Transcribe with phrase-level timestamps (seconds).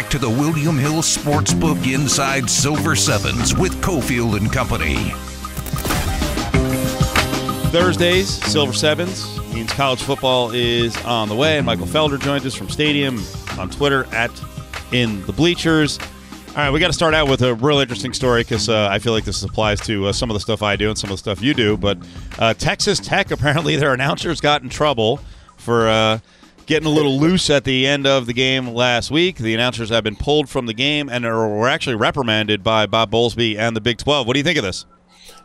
[0.00, 5.10] back to the William Hill Sportsbook Inside Silver Sevens with Cofield and Company.
[7.70, 11.58] Thursdays, Silver Sevens means college football is on the way.
[11.58, 13.22] And Michael Felder joins us from Stadium
[13.58, 14.30] on Twitter at
[14.90, 15.98] In the Bleachers.
[16.50, 19.00] All right, we got to start out with a real interesting story because uh, I
[19.00, 21.14] feel like this applies to uh, some of the stuff I do and some of
[21.14, 21.76] the stuff you do.
[21.76, 21.98] But
[22.38, 25.20] uh, Texas Tech, apparently, their announcers got in trouble
[25.58, 26.20] for uh,
[26.70, 29.38] getting a little loose at the end of the game last week.
[29.38, 33.10] The announcers have been pulled from the game and are, were actually reprimanded by Bob
[33.10, 34.24] Bowlesby and the Big 12.
[34.24, 34.86] What do you think of this?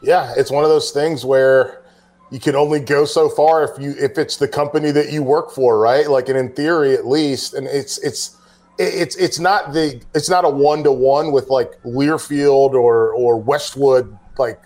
[0.03, 1.83] Yeah, it's one of those things where
[2.29, 5.49] you can only go so far if you if it's the company that you work
[5.49, 6.07] for, right?
[6.07, 8.37] Like, and in theory, at least, and it's it's
[8.77, 13.37] it's it's not the it's not a one to one with like Learfield or or
[13.37, 14.61] Westwood like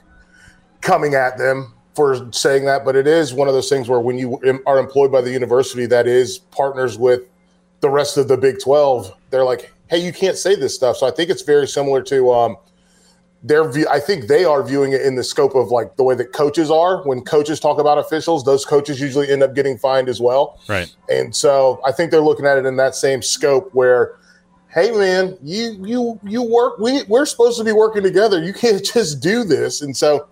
[0.82, 4.18] coming at them for saying that, but it is one of those things where when
[4.18, 7.24] you are employed by the university that is partners with
[7.82, 10.98] the rest of the Big Twelve, they're like, hey, you can't say this stuff.
[10.98, 12.58] So I think it's very similar to um,
[13.42, 16.14] their view i think they are viewing it in the scope of like the way
[16.14, 17.02] that coaches are.
[17.08, 20.60] When coaches talk about officials those coaches usually end up getting fined as well.
[20.68, 20.94] Right.
[21.10, 24.18] And so i think they're looking at it in that same scope where
[24.74, 28.44] hey man you you you work we, we're supposed to be working together.
[28.44, 29.82] You can't just do this.
[29.82, 30.28] And so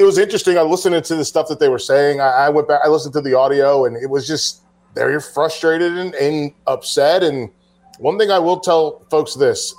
[0.00, 2.66] it was interesting i listened to the stuff that they were saying i, I went
[2.66, 4.62] back i listened to the audio and it was just
[4.94, 7.50] they're frustrated and, and upset and
[7.98, 9.74] one thing i will tell folks this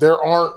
[0.00, 0.54] there aren't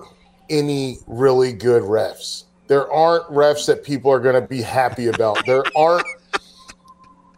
[0.50, 2.46] any really good refs.
[2.68, 5.46] There aren't refs that people are going to be happy about.
[5.46, 6.06] There aren't.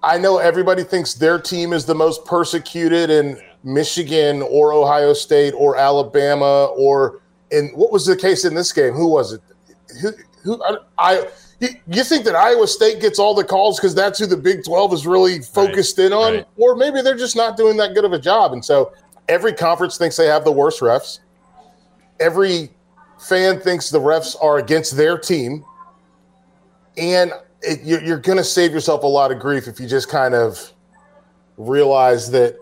[0.03, 5.53] I know everybody thinks their team is the most persecuted in Michigan or Ohio State
[5.57, 8.93] or Alabama or in what was the case in this game?
[8.93, 9.41] Who was it?
[10.01, 10.11] Who,
[10.45, 11.27] who I, I
[11.59, 14.93] you think that Iowa State gets all the calls because that's who the Big 12
[14.93, 16.33] is really focused right, in on?
[16.33, 16.47] Right.
[16.57, 18.53] Or maybe they're just not doing that good of a job.
[18.53, 18.93] And so
[19.27, 21.19] every conference thinks they have the worst refs.
[22.19, 22.69] Every
[23.17, 25.65] fan thinks the refs are against their team,
[26.97, 30.09] and it, you're, you're going to save yourself a lot of grief if you just
[30.09, 30.71] kind of
[31.57, 32.57] realize that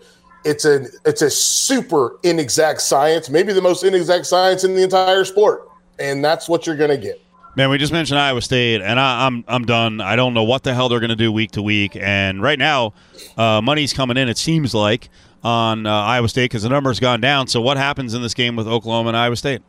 [0.46, 5.26] it's a it's a super inexact science, maybe the most inexact science in the entire
[5.26, 5.70] sport,
[6.00, 7.23] and that's what you're going to get.
[7.56, 10.02] Man, we just mentioned Iowa State, and I, am I'm, I'm done.
[10.02, 11.96] I don't know what the hell they're going to do week to week.
[11.96, 12.94] And right now,
[13.38, 14.28] uh, money's coming in.
[14.28, 15.10] It seems like
[15.44, 17.46] on uh, Iowa State because the number's gone down.
[17.46, 19.62] So what happens in this game with Oklahoma and Iowa State?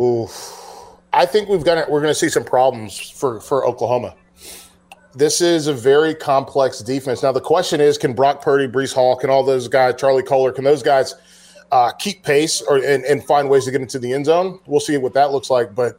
[0.00, 0.64] Oof.
[1.12, 4.14] I think we've got we're going to see some problems for for Oklahoma.
[5.14, 7.22] This is a very complex defense.
[7.22, 10.52] Now the question is, can Brock Purdy, Breece Hall, can all those guys, Charlie Kolar,
[10.52, 11.14] can those guys
[11.70, 14.60] uh, keep pace or and, and find ways to get into the end zone?
[14.66, 15.74] We'll see what that looks like.
[15.74, 15.98] But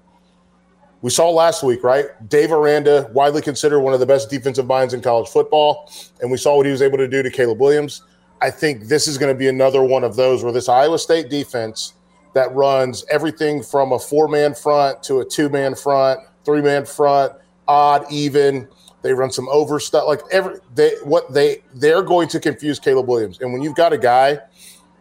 [1.01, 2.07] we saw last week, right?
[2.27, 5.89] Dave Aranda, widely considered one of the best defensive minds in college football,
[6.21, 8.03] and we saw what he was able to do to Caleb Williams.
[8.41, 11.29] I think this is going to be another one of those where this Iowa State
[11.29, 11.93] defense
[12.33, 16.85] that runs everything from a four man front to a two man front, three man
[16.85, 17.33] front,
[17.67, 18.67] odd, even.
[19.01, 23.07] They run some over stuff like every they what they they're going to confuse Caleb
[23.07, 23.39] Williams.
[23.39, 24.39] And when you've got a guy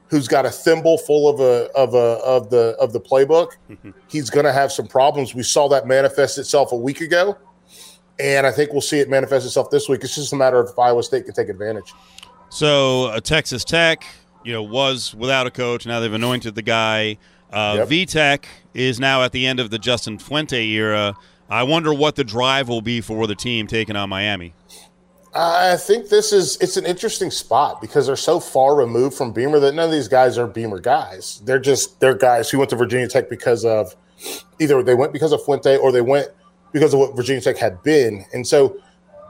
[0.08, 3.52] who's got a thimble full of a of a of the of the playbook,
[4.08, 5.34] he's going to have some problems.
[5.34, 7.36] We saw that manifest itself a week ago,
[8.18, 10.04] and I think we'll see it manifest itself this week.
[10.04, 11.92] It's just a matter of if Iowa State can take advantage.
[12.50, 14.04] So, uh, Texas Tech
[14.48, 15.86] you know, was without a coach.
[15.86, 17.18] Now they've anointed the guy.
[17.52, 17.88] Uh, yep.
[17.88, 21.14] VTech is now at the end of the Justin Fuente era.
[21.50, 24.54] I wonder what the drive will be for the team taking on Miami.
[25.40, 29.60] I think this is it's an interesting spot because they're so far removed from Beamer
[29.60, 31.40] that none of these guys are Beamer guys.
[31.44, 33.94] They're just they're guys who went to Virginia Tech because of
[34.58, 36.28] either they went because of Fuente or they went
[36.72, 38.24] because of what Virginia Tech had been.
[38.32, 38.78] And so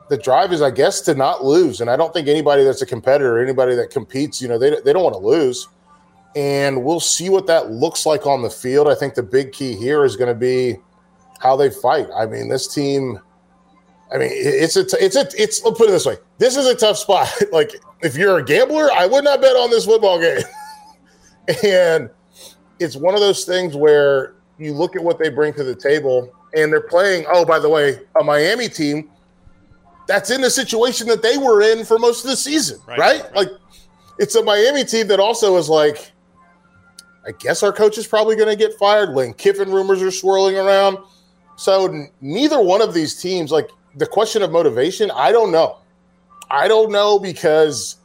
[0.08, 1.82] the drive is, I guess, to not lose.
[1.82, 4.94] And I don't think anybody that's a competitor, anybody that competes, you know, they, they
[4.94, 5.68] don't want to lose.
[6.34, 8.88] And we'll see what that looks like on the field.
[8.88, 10.76] I think the big key here is going to be
[11.40, 12.06] how they fight.
[12.16, 13.18] I mean, this team.
[14.12, 15.62] I mean, it's a, it's a, it's.
[15.62, 17.28] Let's put it this way: this is a tough spot.
[17.52, 20.42] like, if you're a gambler, I would not bet on this football game.
[21.64, 22.10] and
[22.78, 26.32] it's one of those things where you look at what they bring to the table,
[26.54, 27.26] and they're playing.
[27.30, 29.10] Oh, by the way, a Miami team
[30.08, 32.98] that's in the situation that they were in for most of the season, right?
[32.98, 33.22] right?
[33.22, 33.34] right.
[33.34, 33.48] Like
[34.18, 36.10] it's a Miami team that also is like,
[37.26, 39.10] I guess our coach is probably going to get fired.
[39.10, 40.98] Lane Kiffin rumors are swirling around.
[41.56, 45.78] So neither one of these teams, like the question of motivation, I don't know.
[46.50, 47.96] I don't know because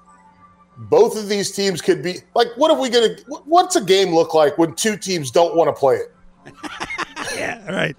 [0.77, 4.13] both of these teams could be like, what are we going to, what's a game
[4.13, 6.11] look like when two teams don't want to play it?
[7.35, 7.95] yeah, right.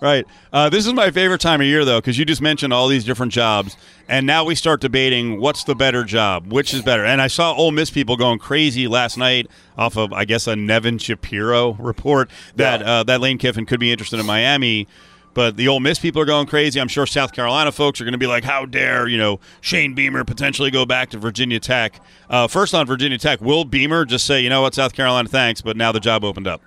[0.00, 0.24] right.
[0.52, 3.04] Uh, this is my favorite time of year, though, because you just mentioned all these
[3.04, 3.76] different jobs,
[4.08, 7.04] and now we start debating what's the better job, which is better.
[7.04, 10.54] And I saw Ole Miss people going crazy last night off of, I guess, a
[10.54, 12.90] Nevin Shapiro report that Yeah.
[12.90, 14.86] uh, that Lane Kiffin could be interested in Miami.
[15.34, 16.80] But the Ole Miss people are going crazy.
[16.80, 19.94] I'm sure South Carolina folks are going to be like, "How dare you know Shane
[19.94, 24.26] Beamer potentially go back to Virginia Tech?" Uh, first on Virginia Tech, will Beamer just
[24.26, 26.60] say, "You know what, South Carolina, thanks," but now the job opened up?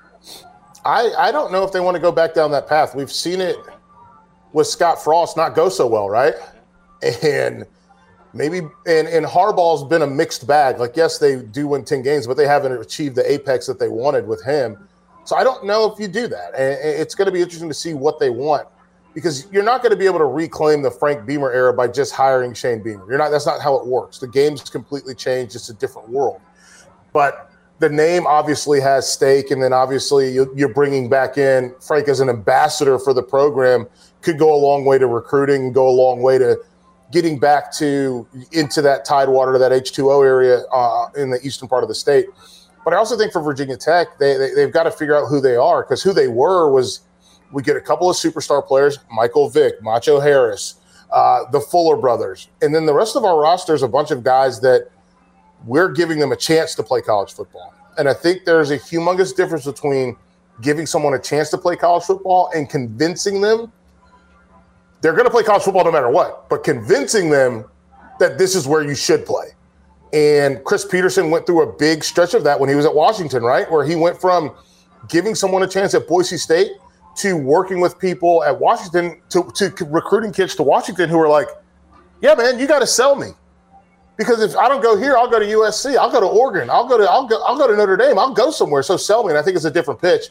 [0.85, 2.95] I, I don't know if they want to go back down that path.
[2.95, 3.57] We've seen it
[4.53, 6.33] with Scott Frost not go so well, right?
[7.23, 7.65] And
[8.33, 10.79] maybe and, and Harbaugh's been a mixed bag.
[10.79, 13.87] Like, yes, they do win 10 games, but they haven't achieved the apex that they
[13.87, 14.87] wanted with him.
[15.23, 16.51] So I don't know if you do that.
[16.56, 18.68] It's going to be interesting to see what they want
[19.13, 22.13] because you're not going to be able to reclaim the Frank Beamer era by just
[22.13, 23.06] hiring Shane Beamer.
[23.07, 24.19] You're not that's not how it works.
[24.19, 25.56] The game's completely changed.
[25.56, 26.41] It's a different world.
[27.13, 32.07] But the name obviously has stake, and then obviously you- you're bringing back in Frank
[32.07, 33.88] as an ambassador for the program
[34.21, 36.59] could go a long way to recruiting, go a long way to
[37.12, 41.89] getting back to into that tidewater, that H2O area uh, in the eastern part of
[41.89, 42.27] the state.
[42.83, 45.39] But I also think for Virginia Tech, they, they they've got to figure out who
[45.39, 47.01] they are because who they were was
[47.51, 50.75] we get a couple of superstar players, Michael Vick, Macho Harris,
[51.12, 54.24] uh, the Fuller brothers, and then the rest of our roster is a bunch of
[54.24, 54.89] guys that
[55.66, 57.74] we're giving them a chance to play college football.
[57.98, 60.16] And I think there's a humongous difference between
[60.62, 63.72] giving someone a chance to play college football and convincing them
[65.01, 67.66] they're going to play college football no matter what, but convincing them
[68.19, 69.48] that this is where you should play.
[70.13, 73.43] And Chris Petersen went through a big stretch of that when he was at Washington,
[73.43, 73.69] right?
[73.71, 74.51] Where he went from
[75.07, 76.71] giving someone a chance at Boise State
[77.17, 81.47] to working with people at Washington to, to recruiting kids to Washington who were like,
[82.21, 83.29] yeah, man, you got to sell me
[84.17, 86.87] because if I don't go here, I'll go to USC, I'll go to Oregon, I'll
[86.87, 88.83] go to I'll go I'll go to Notre Dame, I'll go somewhere.
[88.83, 90.25] So sell me, and I think it's a different pitch.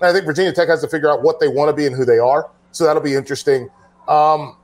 [0.00, 1.94] And I think Virginia Tech has to figure out what they want to be and
[1.94, 2.50] who they are.
[2.72, 3.68] So that'll be interesting.
[4.08, 4.56] Um,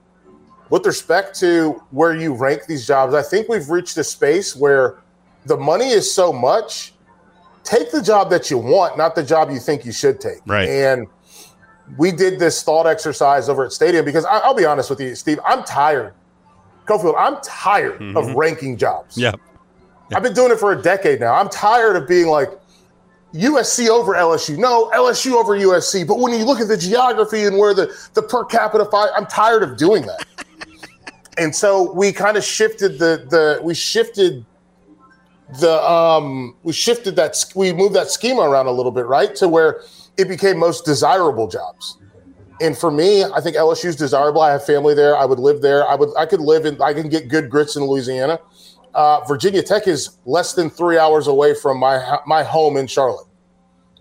[0.70, 4.98] with respect to where you rank these jobs, I think we've reached a space where
[5.46, 6.94] the money is so much.
[7.64, 10.38] Take the job that you want, not the job you think you should take.
[10.46, 10.68] Right.
[10.68, 11.06] And
[11.98, 15.14] we did this thought exercise over at Stadium because I, I'll be honest with you,
[15.14, 16.14] Steve, I'm tired.
[16.86, 18.38] Cofield, I'm tired of mm-hmm.
[18.38, 19.18] ranking jobs.
[19.18, 19.32] Yeah.
[20.12, 21.34] I've been doing it for a decade now.
[21.34, 22.50] I'm tired of being like
[23.32, 24.58] USC over LSU.
[24.58, 26.06] No, LSU over USC.
[26.06, 29.62] But when you look at the geography and where the, the per capita I'm tired
[29.62, 30.26] of doing that.
[31.40, 34.44] and so we kind of shifted the the we shifted
[35.58, 39.34] the um we shifted that we moved that schema around a little bit, right?
[39.36, 39.82] To where
[40.18, 41.96] it became most desirable jobs.
[42.60, 44.42] And for me, I think LSU is desirable.
[44.42, 45.16] I have family there.
[45.16, 45.88] I would live there.
[45.88, 48.38] I would I could live in I can get good grits in Louisiana.
[48.92, 53.26] Uh, Virginia Tech is less than three hours away from my my home in Charlotte.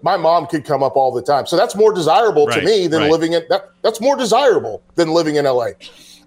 [0.02, 2.88] My mom could come up all the time, so that's more desirable Right, to me
[2.88, 3.12] than right.
[3.12, 3.70] living in that.
[3.82, 5.70] That's more desirable than living in LA.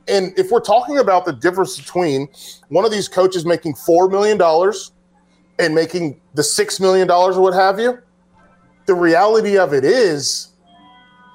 [0.08, 2.28] And if we're talking about the difference between
[2.68, 4.92] one of these coaches making four million dollars
[5.58, 7.98] and making the six million dollars or what have you,
[8.86, 10.48] the reality of it is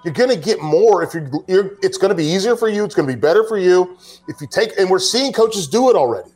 [0.04, 2.84] you're going to get more if you're, you're it's going to be easier for you
[2.84, 3.98] it's going to be better for you.
[4.28, 6.32] If you take and we're seeing coaches do it already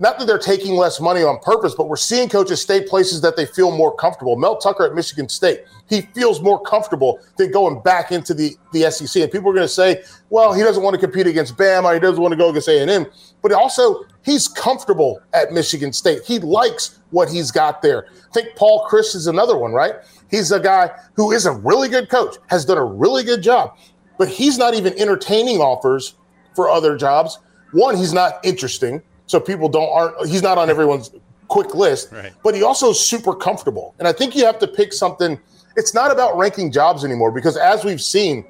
[0.00, 3.36] not that they're taking less money on purpose but we're seeing coaches stay places that
[3.36, 4.36] they feel more comfortable.
[4.36, 8.90] Mel tucker at michigan state he feels more comfortable than going back into the, the
[8.90, 11.94] sec and people are going to say well he doesn't want to compete against bama
[11.94, 13.06] he doesn't want to go against a&m
[13.42, 16.22] but also he's comfortable at michigan state.
[16.24, 18.06] He likes what he's got there.
[18.08, 19.94] I think Paul Chryst is another one right?
[20.30, 23.76] He's a guy who is a really good coach, has done a really good job,
[24.18, 26.14] but he's not even entertaining offers
[26.54, 27.38] for other jobs.
[27.72, 30.28] One, he's not interesting, so people don't aren't.
[30.28, 31.12] He's not on everyone's
[31.46, 32.10] quick list.
[32.10, 32.32] Right.
[32.42, 35.38] But he also is super comfortable, and I think you have to pick something.
[35.76, 38.44] It's not about ranking jobs anymore because, as we've seen,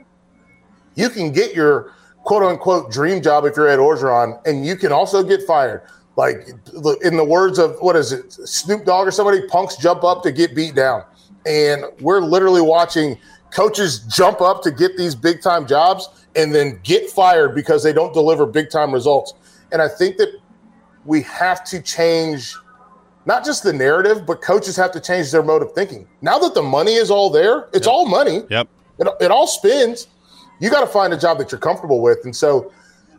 [0.95, 1.93] you can get your
[2.25, 5.83] quote unquote dream job if you're Ed Orgeron, and you can also get fired.
[6.17, 6.49] Like
[7.03, 10.33] in the words of what is it, Snoop Dogg or somebody, punks jump up to
[10.33, 11.05] get beat down.
[11.47, 13.19] And we're literally watching
[13.51, 17.93] coaches jump up to get these big time jobs and then get fired because they
[17.93, 19.35] don't deliver big time results.
[19.73, 20.40] And I think that
[21.05, 22.55] we have to change
[23.27, 26.07] not just the narrative, but coaches have to change their mode of thinking.
[26.23, 28.43] Now that the money is all there, it's all money.
[28.49, 28.69] Yep.
[28.99, 30.09] It, it all spins.
[30.59, 32.19] You got to find a job that you're comfortable with.
[32.25, 32.73] And so,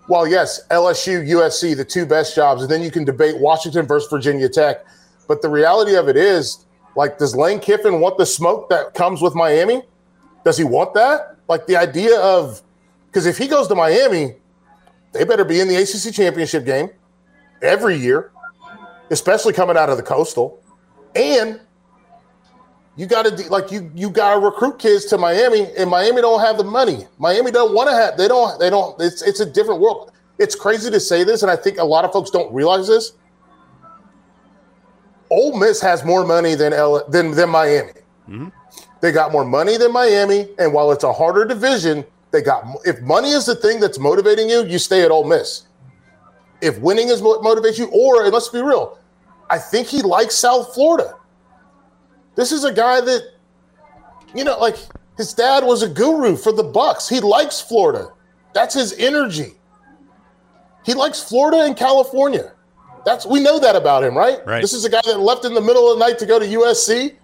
[0.07, 4.09] while yes, LSU, USC, the two best jobs, and then you can debate Washington versus
[4.09, 4.85] Virginia Tech.
[5.27, 9.21] But the reality of it is, like, does Lane Kiffin want the smoke that comes
[9.21, 9.83] with Miami?
[10.43, 11.37] Does he want that?
[11.47, 12.61] Like the idea of,
[13.07, 14.35] because if he goes to Miami,
[15.13, 16.89] they better be in the ACC championship game
[17.61, 18.31] every year,
[19.09, 20.63] especially coming out of the coastal.
[21.15, 21.59] And
[22.95, 26.41] you got to like you you got to recruit kids to Miami, and Miami don't
[26.41, 27.07] have the money.
[27.17, 28.17] Miami don't want to have.
[28.17, 28.59] They don't.
[28.59, 28.99] They don't.
[29.01, 30.11] It's it's a different world.
[30.37, 33.13] It's crazy to say this, and I think a lot of folks don't realize this.
[35.29, 37.91] Ole Miss has more money than L, than than Miami.
[38.27, 38.49] Mm-hmm.
[38.99, 42.65] They got more money than Miami, and while it's a harder division, they got.
[42.85, 45.63] If money is the thing that's motivating you, you stay at Ole Miss.
[46.61, 48.99] If winning is what motivates you, or let's be real,
[49.49, 51.15] I think he likes South Florida.
[52.35, 53.33] This is a guy that,
[54.33, 54.77] you know, like
[55.17, 57.09] his dad was a guru for the Bucs.
[57.09, 58.13] He likes Florida.
[58.53, 59.53] That's his energy.
[60.85, 62.53] He likes Florida and California.
[63.05, 64.39] That's we know that about him, right?
[64.45, 64.61] Right.
[64.61, 66.45] This is a guy that left in the middle of the night to go to
[66.45, 67.15] USC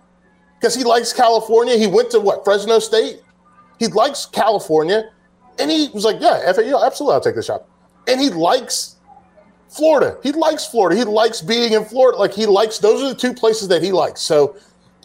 [0.60, 1.78] because he likes California.
[1.78, 3.22] He went to what Fresno State.
[3.80, 5.12] He likes California,
[5.60, 7.66] and he was like, "Yeah, FAU, absolutely, I'll take this shot."
[8.08, 8.96] And he likes
[9.70, 10.18] Florida.
[10.24, 10.96] He likes Florida.
[10.96, 12.18] He likes being in Florida.
[12.18, 14.22] Like he likes those are the two places that he likes.
[14.22, 14.56] So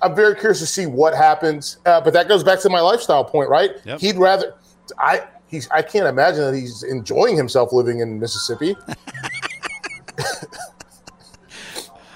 [0.02, 1.78] I'm very curious to see what happens.
[1.87, 3.73] Uh, but that goes back to my lifestyle point, right?
[3.85, 4.00] Yep.
[4.00, 4.54] He'd rather
[4.99, 8.76] I he's I can't imagine that he's enjoying himself living in Mississippi.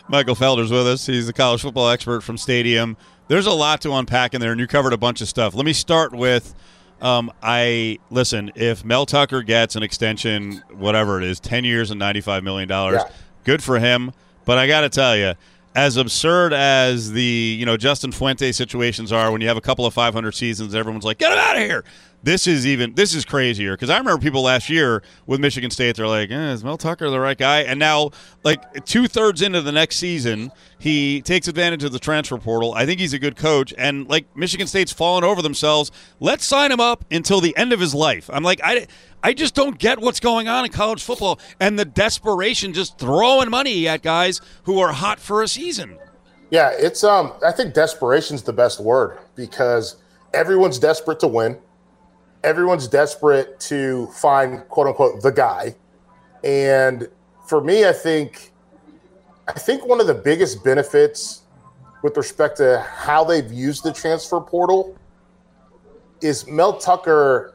[0.08, 1.04] Michael Felder's with us.
[1.06, 2.96] He's the college football expert from Stadium.
[3.28, 5.54] There's a lot to unpack in there, and you covered a bunch of stuff.
[5.54, 6.54] Let me start with
[7.00, 8.50] um, I listen.
[8.54, 12.68] If Mel Tucker gets an extension, whatever it is, ten years and ninety five million
[12.68, 13.12] dollars, Yeah.
[13.44, 14.12] good for him.
[14.44, 15.34] But I got to tell you,
[15.74, 17.22] as absurd as the
[17.58, 20.74] you know Justin Fuente situations are, when you have a couple of five hundred seasons,
[20.74, 21.84] everyone's like, "Get him out of here."
[22.22, 25.96] This is even this is crazier because I remember people last year with Michigan State,
[25.96, 28.10] they're like, eh, "Is Mel Tucker the right guy?" And now,
[28.42, 32.74] like two thirds into the next season, he takes advantage of the transfer portal.
[32.74, 35.92] I think he's a good coach, and like Michigan State's fallen over themselves.
[36.18, 38.28] Let's sign him up until the end of his life.
[38.32, 38.88] I'm like, I,
[39.22, 43.50] I just don't get what's going on in college football and the desperation just throwing
[43.50, 45.98] money at guys who are hot for a season.
[46.50, 49.96] Yeah, it's um I think desperation's the best word because
[50.32, 51.58] everyone's desperate to win.
[52.46, 55.74] Everyone's desperate to find quote unquote the guy.
[56.44, 57.08] And
[57.46, 58.52] for me, I think
[59.48, 61.42] I think one of the biggest benefits
[62.02, 64.96] with respect to how they've used the transfer portal
[66.20, 67.54] is Mel Tucker,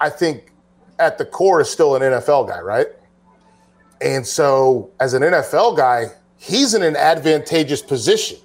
[0.00, 0.52] I think
[0.98, 2.88] at the core is still an NFL guy, right?
[4.00, 8.38] And so as an NFL guy, he's in an advantageous position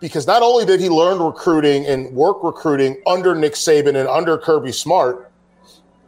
[0.00, 4.38] because not only did he learn recruiting and work recruiting under Nick Saban and under
[4.38, 5.30] Kirby Smart,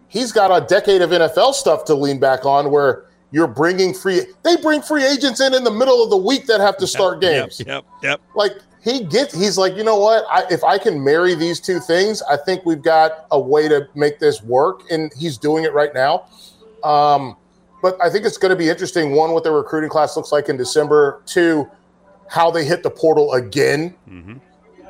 [0.09, 4.23] he's got a decade of NFL stuff to lean back on where you're bringing free
[4.43, 7.21] they bring free agents in in the middle of the week that have to start
[7.21, 7.61] games.
[7.61, 8.21] Yep, yep, yep.
[8.35, 10.25] Like he gets he's like, "You know what?
[10.31, 13.89] I, if I can marry these two things, I think we've got a way to
[13.95, 16.27] make this work." And he's doing it right now.
[16.83, 17.37] Um,
[17.83, 19.13] but I think it's going to be interesting.
[19.13, 21.23] One, what the recruiting class looks like in December.
[21.27, 21.69] Two,
[22.31, 23.95] how they hit the portal again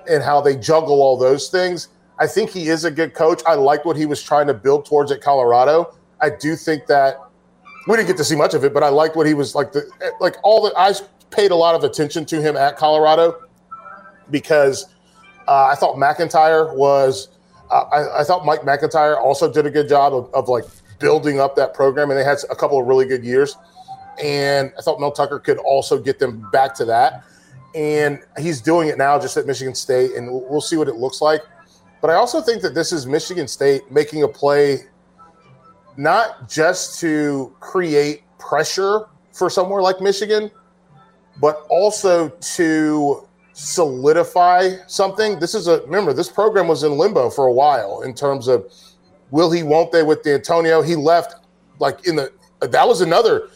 [0.08, 1.88] and how they juggle all those things.
[2.18, 3.42] I think he is a good coach.
[3.46, 5.96] I like what he was trying to build towards at Colorado.
[6.20, 7.18] I do think that
[7.88, 9.72] we didn't get to see much of it, but I liked what he was like.
[9.72, 10.92] The like all the I
[11.30, 13.42] paid a lot of attention to him at Colorado
[14.30, 14.84] because
[15.48, 17.28] uh, I thought McIntyre was.
[17.70, 20.64] Uh, I, I thought Mike McIntyre also did a good job of, of like
[20.98, 23.56] building up that program, and they had a couple of really good years.
[24.22, 27.24] And I thought Mel Tucker could also get them back to that.
[27.74, 31.20] And he's doing it now just at Michigan State, and we'll see what it looks
[31.20, 31.42] like.
[32.00, 34.80] But I also think that this is Michigan State making a play
[35.96, 40.50] not just to create pressure for somewhere like Michigan,
[41.40, 45.38] but also to solidify something.
[45.38, 48.72] This is a remember this program was in limbo for a while in terms of
[49.30, 50.82] will he, won't they with D'Antonio.
[50.82, 51.34] He left
[51.78, 53.48] like in the that was another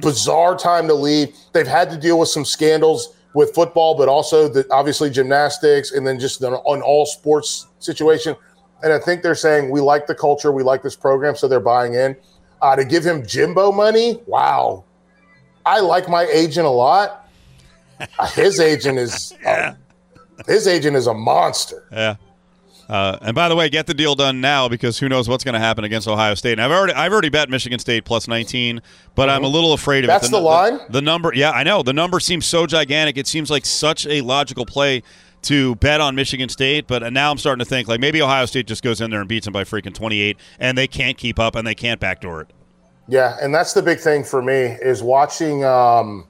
[0.00, 1.36] bizarre time to leave.
[1.52, 6.06] They've had to deal with some scandals with football, but also the obviously gymnastics and
[6.06, 8.36] then just an, an all sports situation.
[8.82, 11.60] And I think they're saying we like the culture, we like this program, so they're
[11.60, 12.16] buying in.
[12.60, 14.84] Uh, to give him Jimbo money, wow.
[15.64, 17.18] I like my agent a lot.
[18.18, 19.74] Uh, his agent is uh,
[20.48, 21.86] his agent is a monster.
[21.92, 22.16] Yeah.
[22.92, 25.54] Uh, and by the way, get the deal done now because who knows what's going
[25.54, 26.52] to happen against Ohio State.
[26.52, 28.82] And I've already I've already bet Michigan State plus 19,
[29.14, 30.30] but I'm a little afraid of That's it.
[30.30, 30.78] the line?
[30.90, 31.82] The, number, yeah, I know.
[31.82, 33.16] The number seems so gigantic.
[33.16, 35.02] It seems like such a logical play
[35.40, 38.66] to bet on Michigan State, but now I'm starting to think like maybe Ohio State
[38.66, 41.56] just goes in there and beats them by freaking 28 and they can't keep up
[41.56, 42.50] and they can't backdoor it.
[43.08, 46.26] Yeah, and that's the big thing for me is watching um,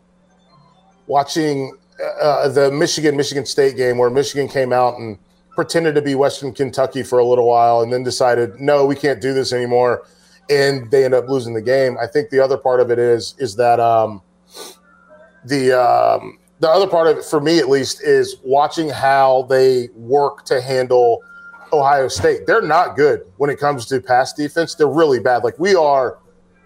[1.09, 1.77] watching
[2.21, 5.19] uh, the Michigan Michigan State game where Michigan came out and
[5.55, 9.21] pretended to be Western Kentucky for a little while and then decided no, we can't
[9.21, 10.07] do this anymore,
[10.51, 11.97] and they end up losing the game.
[12.01, 14.23] I think the other part of it is is that um,
[15.45, 19.89] the um, the other part of it, for me at least, is watching how they
[19.95, 21.23] work to handle
[21.73, 22.47] Ohio State.
[22.47, 24.75] They're not good when it comes to pass defense.
[24.75, 25.45] They're really bad.
[25.45, 26.19] Like we are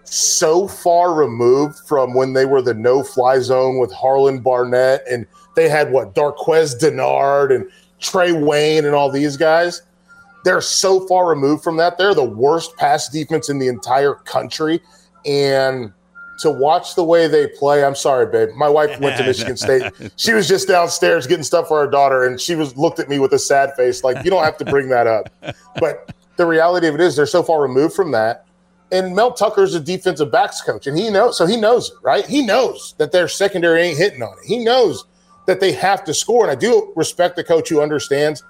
[0.03, 5.25] so far removed from when they were the no-fly zone with Harlon Barnett, and
[5.55, 7.69] they had what Darqueze Dennard and
[8.01, 9.81] Trae Waynes and all these guys.
[10.43, 11.97] They're so far removed from that.
[11.97, 14.81] They're the worst pass defense in the entire country,
[15.25, 15.91] and
[16.39, 17.83] to watch the way they play.
[17.83, 18.49] I'm sorry, babe.
[18.55, 19.91] My wife went to Michigan State.
[20.15, 23.19] She was just downstairs getting stuff for her daughter, and she was looked at me
[23.19, 25.29] with a sad face, like you don't have to bring that up.
[25.79, 28.45] But the reality of it is, they're so far removed from that.
[28.91, 31.37] And Mel Tucker's a defensive backs coach, and he knows.
[31.37, 32.25] So he knows, right?
[32.25, 34.45] He knows that their secondary ain't hitting on it.
[34.45, 35.03] He knows
[35.47, 36.43] that they have to score.
[36.43, 38.43] And I do respect the coach who understands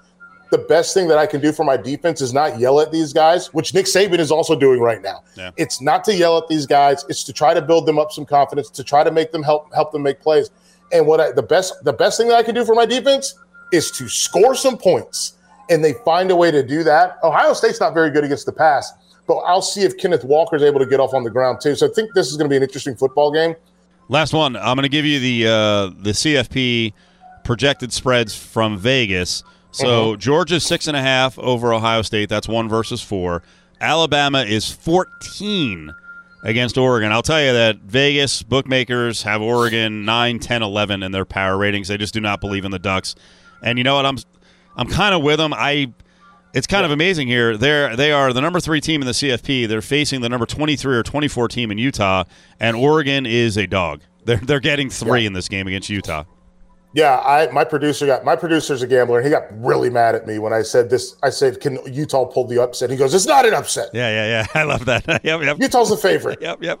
[0.50, 3.12] the best thing that I can do for my defense is not yell at these
[3.12, 5.22] guys, which Nick Saban is also doing right now.
[5.36, 5.50] Yeah.
[5.56, 8.24] It's not to yell at these guys; it's to try to build them up some
[8.24, 10.50] confidence, to try to make them help help them make plays.
[10.92, 13.38] And what I, the best the best thing that I can do for my defense
[13.72, 15.34] is to score some points,
[15.68, 17.18] and they find a way to do that.
[17.22, 18.92] Ohio State's not very good against the pass,
[19.26, 21.74] but I'll see if Kenneth Walker is able to get off on the ground too.
[21.74, 23.54] So I think this is going to be an interesting football game.
[24.08, 24.56] Last one.
[24.56, 26.92] I'm going to give you the uh, the CFP
[27.44, 29.42] projected spreads from Vegas.
[29.70, 30.18] So mm-hmm.
[30.18, 32.28] Georgia's six and a half over Ohio State.
[32.28, 33.42] That's one versus four.
[33.80, 35.94] Alabama is 14
[36.42, 37.12] against Oregon.
[37.12, 41.88] I'll tell you that Vegas bookmakers have Oregon 9, 10, 11 in their power ratings.
[41.88, 43.14] They just do not believe in the Ducks.
[43.62, 44.06] And you know what?
[44.06, 44.18] I'm
[44.76, 45.52] I'm kind of with them.
[45.52, 45.92] I
[46.54, 46.86] it's kind yeah.
[46.86, 47.56] of amazing here.
[47.56, 49.68] They're they are the number three team in the CFP.
[49.68, 52.24] They're facing the number 23 or 24 team in Utah,
[52.60, 54.02] and Oregon is a dog.
[54.24, 55.28] They're they're getting three yeah.
[55.28, 56.24] in this game against Utah.
[56.94, 60.26] Yeah, I my producer got my producer's a gambler, and he got really mad at
[60.26, 61.16] me when I said this.
[61.22, 64.26] I said, "Can Utah pull the upset?" He goes, "It's not an upset." Yeah, yeah,
[64.26, 64.46] yeah.
[64.60, 65.06] I love that.
[65.24, 65.58] yep, yep.
[65.60, 66.38] Utah's the favorite.
[66.42, 66.80] yep, yep.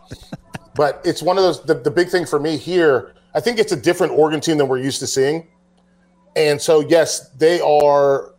[0.74, 1.62] but it's one of those.
[1.62, 4.66] The, the big thing for me here, I think it's a different Oregon team than
[4.66, 5.46] we're used to seeing,
[6.36, 8.34] and so yes, they are.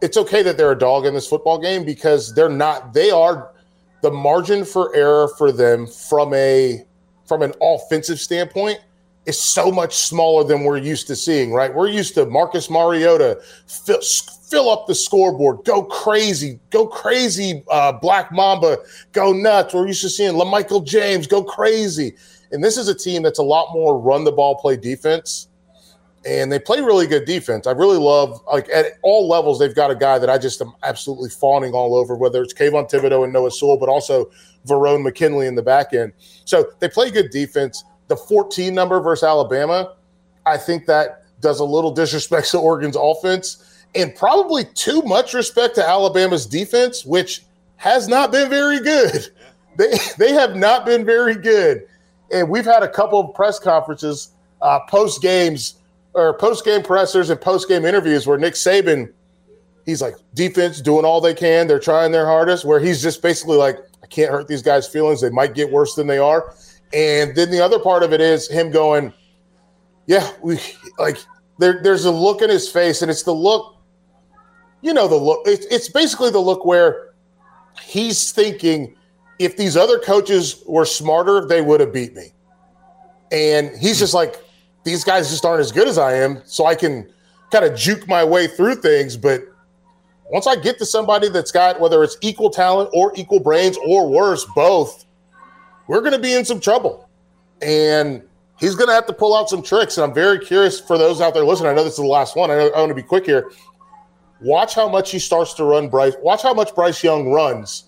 [0.00, 2.92] It's okay that they're a dog in this football game because they're not.
[2.92, 3.52] They are
[4.02, 6.84] the margin for error for them from a
[7.26, 8.80] from an offensive standpoint
[9.26, 11.72] is so much smaller than we're used to seeing, right?
[11.72, 14.00] We're used to Marcus Mariota fill,
[14.48, 18.78] fill up the scoreboard, go crazy, go crazy, uh, Black Mamba,
[19.12, 19.74] go nuts.
[19.74, 22.16] We're used to seeing LaMichael James go crazy.
[22.52, 25.47] And this is a team that's a lot more run the ball, play defense.
[26.28, 27.66] And they play really good defense.
[27.66, 30.74] I really love, like, at all levels, they've got a guy that I just am
[30.82, 34.30] absolutely fawning all over, whether it's Kayvon Thibodeaux and Noah Sewell, but also
[34.66, 36.12] Verone McKinley in the back end.
[36.44, 39.94] So they play good defense the 14 number versus Alabama,
[40.44, 45.74] I think that does a little disrespect to Oregon's offense and probably too much respect
[45.76, 47.44] to Alabama's defense, which
[47.76, 49.28] has not been very good.
[49.76, 51.86] They they have not been very good,
[52.32, 55.74] and we've had a couple of press conferences, uh, post games
[56.14, 59.12] or post game pressers and post game interviews where Nick Saban,
[59.86, 62.64] he's like defense doing all they can, they're trying their hardest.
[62.64, 65.20] Where he's just basically like, I can't hurt these guys' feelings.
[65.20, 66.54] They might get worse than they are.
[66.92, 69.12] And then the other part of it is him going,
[70.06, 70.58] yeah, we
[70.98, 71.18] like
[71.58, 73.76] there, there's a look in his face, and it's the look,
[74.80, 75.42] you know, the look.
[75.46, 77.10] It's, it's basically the look where
[77.82, 78.94] he's thinking,
[79.38, 82.32] if these other coaches were smarter, they would have beat me.
[83.30, 84.42] And he's just like,
[84.84, 87.10] these guys just aren't as good as I am, so I can
[87.50, 89.16] kind of juke my way through things.
[89.16, 89.42] But
[90.30, 94.08] once I get to somebody that's got whether it's equal talent or equal brains or
[94.08, 95.06] worse, both
[95.86, 97.08] we're going to be in some trouble.
[97.62, 98.22] And
[98.60, 99.96] he's going to have to pull out some tricks.
[99.96, 101.70] And I'm very curious for those out there listening.
[101.70, 102.50] I know this is the last one.
[102.50, 103.50] I, know, I want to be quick here.
[104.40, 106.14] Watch how much he starts to run Bryce.
[106.22, 107.84] Watch how much Bryce Young runs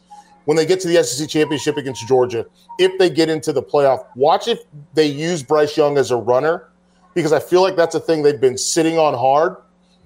[0.46, 2.44] when they get to the SEC championship against Georgia.
[2.79, 4.59] If they get into the playoff, watch if
[4.94, 6.69] they use Bryce Young as a runner
[7.14, 9.56] because I feel like that's a thing they've been sitting on hard.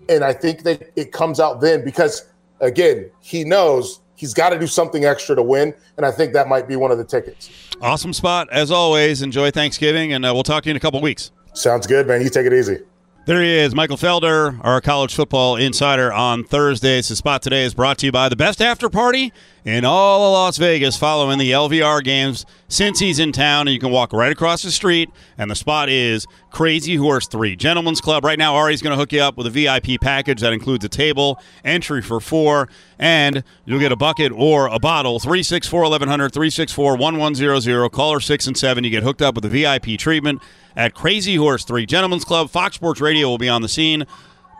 [0.08, 2.26] And I think that it comes out then because,
[2.60, 5.74] again, he knows he's got to do something extra to win.
[5.96, 7.50] And I think that might be one of the tickets.
[7.80, 8.48] Awesome spot.
[8.52, 11.30] As always, enjoy Thanksgiving, and uh, we'll talk to you in a couple weeks.
[11.54, 12.20] Sounds good, man.
[12.20, 12.78] You take it easy.
[13.26, 17.08] There he is, Michael Felder, our college football insider on Thursdays.
[17.08, 19.32] The spot today is brought to you by the best after party
[19.64, 23.66] in all of Las Vegas following the LVR games since he's in town.
[23.66, 27.56] And you can walk right across the street, and the spot is Crazy Horse 3
[27.56, 28.24] Gentlemen's Club.
[28.24, 30.88] Right now, Ari's going to hook you up with a VIP package that includes a
[30.88, 35.18] table, entry for four, and you'll get a bucket or a bottle.
[35.18, 37.88] 364 1100, 364 1100.
[37.90, 38.84] Caller 6 and 7.
[38.84, 40.42] You get hooked up with a VIP treatment
[40.76, 42.50] at Crazy Horse 3 Gentlemen's Club.
[42.50, 44.04] Fox Sports Radio will be on the scene.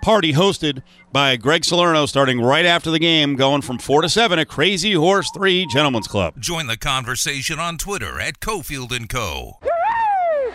[0.05, 4.38] Party hosted by Greg Salerno starting right after the game, going from 4 to 7
[4.38, 6.35] at Crazy Horse 3 Gentlemen's Club.
[6.38, 9.59] Join the conversation on Twitter at Cofield and Co.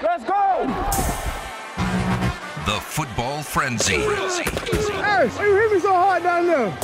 [0.03, 0.67] Let's go!
[2.71, 3.93] The Football Frenzy.
[3.93, 6.77] Hey, why you hit me so hard down there?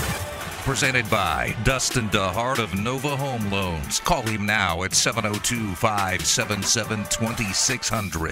[0.64, 4.00] Presented by Dustin DeHart of Nova Home Loans.
[4.00, 8.32] Call him now at 702 577 2600.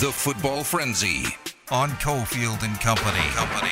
[0.00, 1.26] The Football Frenzy
[1.70, 3.18] on Cofield and Company.
[3.30, 3.70] Company.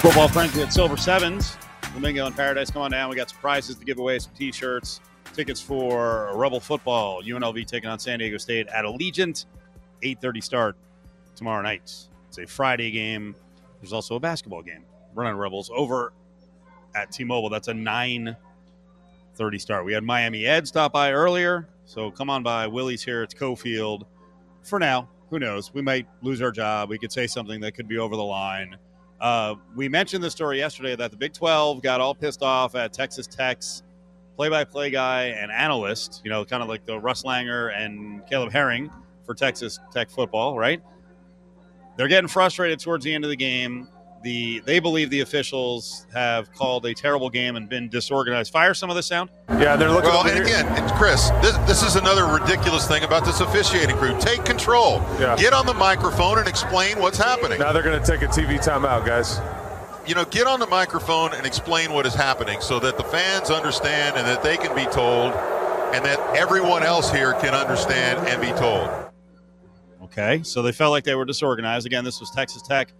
[0.00, 1.56] Football Frenzy at Silver Sevens.
[1.82, 3.10] Flamingo and Paradise, come on down.
[3.10, 5.00] We got some prizes to give away, some T-shirts,
[5.32, 7.22] tickets for Rebel football.
[7.22, 9.46] UNLV taking on San Diego State at Allegiant.
[10.02, 10.76] 8:30 start
[11.34, 11.82] tomorrow night.
[12.28, 13.34] It's a Friday game.
[13.80, 14.84] There's also a basketball game.
[15.14, 16.12] Running Rebels over
[16.94, 17.50] at T-Mobile.
[17.50, 19.84] That's a 9:30 start.
[19.84, 22.68] We had Miami Ed stop by earlier, so come on by.
[22.68, 23.22] Willie's here.
[23.24, 24.04] It's Cofield.
[24.62, 25.72] For now, who knows?
[25.72, 26.90] We might lose our job.
[26.90, 28.76] We could say something that could be over the line.
[29.20, 32.92] Uh, we mentioned the story yesterday that the Big 12 got all pissed off at
[32.92, 33.82] Texas Tech's
[34.36, 36.22] play-by-play guy and analyst.
[36.24, 38.90] You know, kind of like the Russ Langer and Caleb Herring
[39.24, 40.82] for Texas Tech football, right?
[41.96, 43.88] They're getting frustrated towards the end of the game.
[44.22, 48.52] The they believe the officials have called a terrible game and been disorganized.
[48.52, 49.30] Fire some of the sound.
[49.48, 50.10] Yeah, they're looking.
[50.10, 50.60] Well, over and here.
[50.60, 54.14] again, it's Chris, this, this is another ridiculous thing about this officiating crew.
[54.20, 54.98] Take control.
[55.18, 55.36] Yeah.
[55.36, 57.58] Get on the microphone and explain what's happening.
[57.58, 59.40] now they're going to take a TV timeout, guys.
[60.06, 63.50] You know, get on the microphone and explain what is happening so that the fans
[63.50, 65.32] understand and that they can be told
[65.94, 68.88] and that everyone else here can understand and be told.
[70.04, 71.86] Okay, so they felt like they were disorganized.
[71.86, 72.92] Again, this was Texas Tech,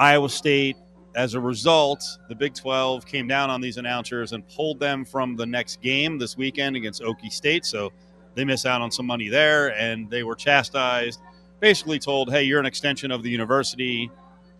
[0.00, 0.76] Iowa State.
[1.14, 5.36] As a result, the Big 12 came down on these announcers and pulled them from
[5.36, 7.66] the next game this weekend against Okie State.
[7.66, 7.92] So
[8.34, 11.20] they miss out on some money there, and they were chastised.
[11.58, 14.10] Basically, told, "Hey, you're an extension of the university.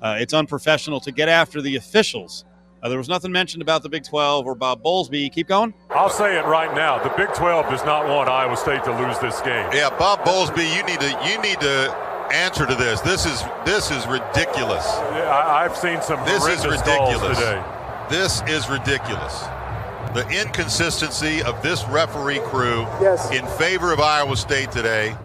[0.03, 2.45] Uh, it's unprofessional to get after the officials."
[2.83, 5.33] Uh, there was nothing mentioned about the Big 12 or Bob Bowlesby.
[5.33, 5.73] Keep going.
[5.91, 6.99] I'll say it right now.
[7.03, 9.71] The Big 12 does not want Iowa State to lose this game.
[9.73, 13.01] Yeah, Bob Bowlesby, you need to you need to answer to this.
[13.01, 14.85] This is this is ridiculous.
[14.87, 17.39] Yeah, I, I've seen some This is ridiculous.
[17.39, 17.63] today.
[18.09, 19.43] This is ridiculous.
[20.15, 23.31] The inconsistency of this referee crew Yes.
[23.31, 25.17] in favor of Iowa State today.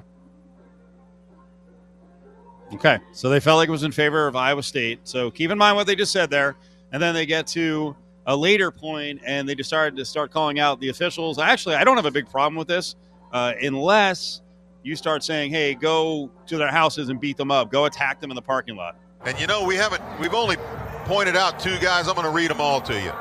[2.74, 5.00] Okay, so they felt like it was in favor of Iowa State.
[5.04, 6.56] So keep in mind what they just said there,
[6.92, 7.96] and then they get to
[8.28, 11.38] a later point, and they decided to start calling out the officials.
[11.40, 12.96] Actually, I don't have a big problem with this,
[13.32, 14.42] uh, unless
[14.86, 17.72] you start saying, "Hey, go to their houses and beat them up.
[17.72, 18.96] Go attack them in the parking lot."
[19.26, 20.58] And you know, we haven't, we've only
[21.06, 22.08] pointed out two guys.
[22.08, 23.12] I'm going to read them all to you.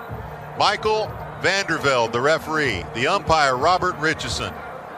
[0.59, 4.53] Michael Vandervelde, the referee, the umpire, Robert Richardson,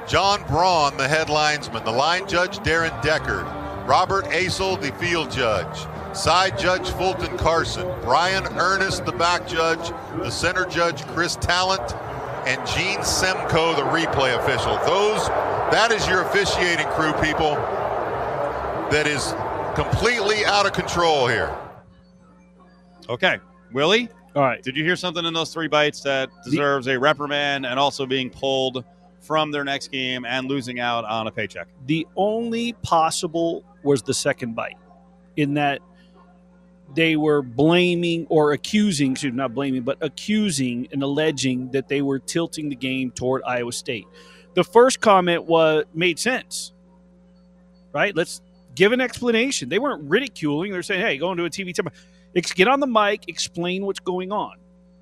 [0.08, 3.44] John Braun, the head linesman, the line judge, Darren Deckard,
[3.86, 10.30] Robert Asel, the field judge, side judge, Fulton Carson, Brian Ernest, the back judge, the
[10.30, 11.94] center judge, Chris Talent,
[12.46, 14.76] and Gene Semko, the replay official.
[14.86, 15.26] Those,
[15.72, 17.54] that is your officiating crew, people
[18.90, 19.34] that is
[19.74, 21.54] completely out of control here.
[23.08, 23.38] Okay,
[23.72, 24.62] Willie, All right.
[24.62, 28.30] did you hear something in those three bites that deserves a reprimand and also being
[28.30, 28.84] pulled
[29.20, 31.66] from their next game and losing out on a paycheck?
[31.86, 34.76] The only possible was the second bite,
[35.36, 35.80] in that
[36.94, 42.00] they were blaming or accusing, excuse me, not blaming, but accusing and alleging that they
[42.02, 44.06] were tilting the game toward Iowa State.
[44.54, 46.72] The first comment was made sense,
[47.92, 48.14] right?
[48.14, 48.40] Let's
[48.74, 49.68] give an explanation.
[49.68, 50.72] They weren't ridiculing.
[50.72, 51.88] They're saying, "Hey, go into a TV time,
[52.54, 54.56] get on the mic, explain what's going on."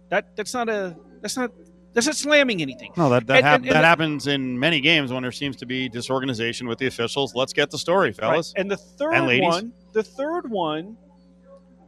[0.09, 1.53] That that's not a that's not
[1.93, 2.93] that's not slamming anything.
[2.97, 5.31] No, that that, And- hap- and- and that the- happens in many games when there
[5.33, 7.35] seems to be disorganization with the officials.
[7.37, 8.53] Let's get the story, fellas.
[8.57, 8.61] Right.
[8.63, 10.97] And the third And one, the third one,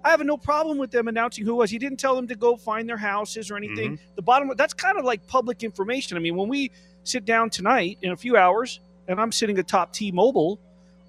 [0.07, 1.71] I have no problem with them announcing who it was.
[1.71, 3.95] He didn't tell them to go find their houses or anything.
[3.95, 4.14] Mm-hmm.
[4.14, 6.16] The bottom that's kind of like public information.
[6.16, 6.71] I mean, when we
[7.03, 10.61] sit down tonight in a few hours, and I'm sitting atop T-Mobile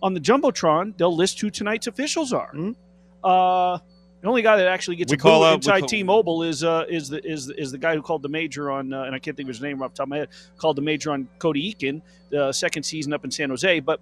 [0.01, 2.51] on the jumbotron, they'll list who tonight's officials are.
[2.53, 2.75] Mhm.
[3.23, 3.77] Uh,
[4.21, 6.85] the only guy that actually gets We a call we inside call- T-Mobile is uh,
[6.89, 9.19] is the is the, is the guy who called the major on, uh, and I
[9.19, 10.29] can't think of his name off the top of my head.
[10.57, 13.79] Called the major on Cody Eakin, the second season up in San Jose.
[13.81, 13.99] But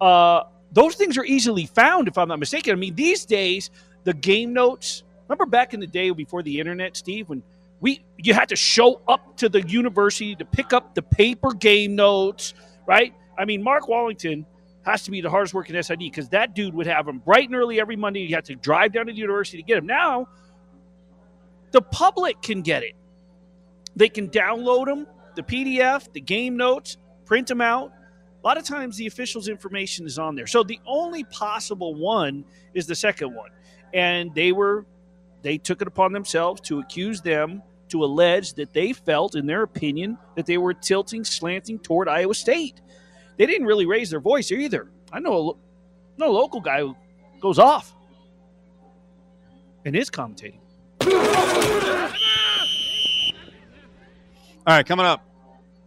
[0.00, 2.72] uh, those things are easily found, if I'm not mistaken.
[2.72, 3.70] I mean, these days
[4.04, 5.02] the game notes.
[5.28, 7.42] Remember back in the day before the internet, Steve, when
[7.80, 11.96] we you had to show up to the university to pick up the paper game
[11.96, 12.54] notes,
[12.86, 13.12] right?
[13.36, 14.46] I mean, Mark Wallington
[14.84, 17.56] has to be the hardest working SID because that dude would have them bright and
[17.56, 18.20] early every Monday.
[18.20, 19.86] You had to drive down to the university to get them.
[19.86, 20.28] Now,
[21.70, 22.94] the public can get it.
[23.94, 27.92] They can download them, the PDF, the game notes, print them out.
[28.42, 30.46] A lot of times the officials' information is on there.
[30.46, 33.50] So the only possible one is the second one.
[33.92, 34.86] And they were
[35.42, 39.62] they took it upon themselves to accuse them to allege that they felt in their
[39.62, 42.80] opinion that they were tilting slanting toward Iowa State.
[43.36, 44.88] They didn't really raise their voice either.
[45.12, 46.96] I know a, know local guy who
[47.40, 47.94] goes off
[49.84, 50.60] and is commentating.
[54.64, 55.26] All right, coming up,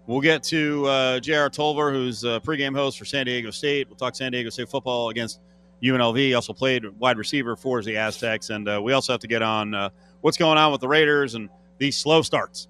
[0.05, 1.49] we'll get to uh, J.R.
[1.49, 3.87] Tolver, who's a pregame host for San Diego State.
[3.87, 5.39] We'll talk San Diego State football against
[5.83, 6.35] UNLV.
[6.35, 9.73] Also played wide receiver for the Aztecs, and uh, we also have to get on
[9.73, 9.89] uh,
[10.21, 12.67] what's going on with the Raiders and these slow starts.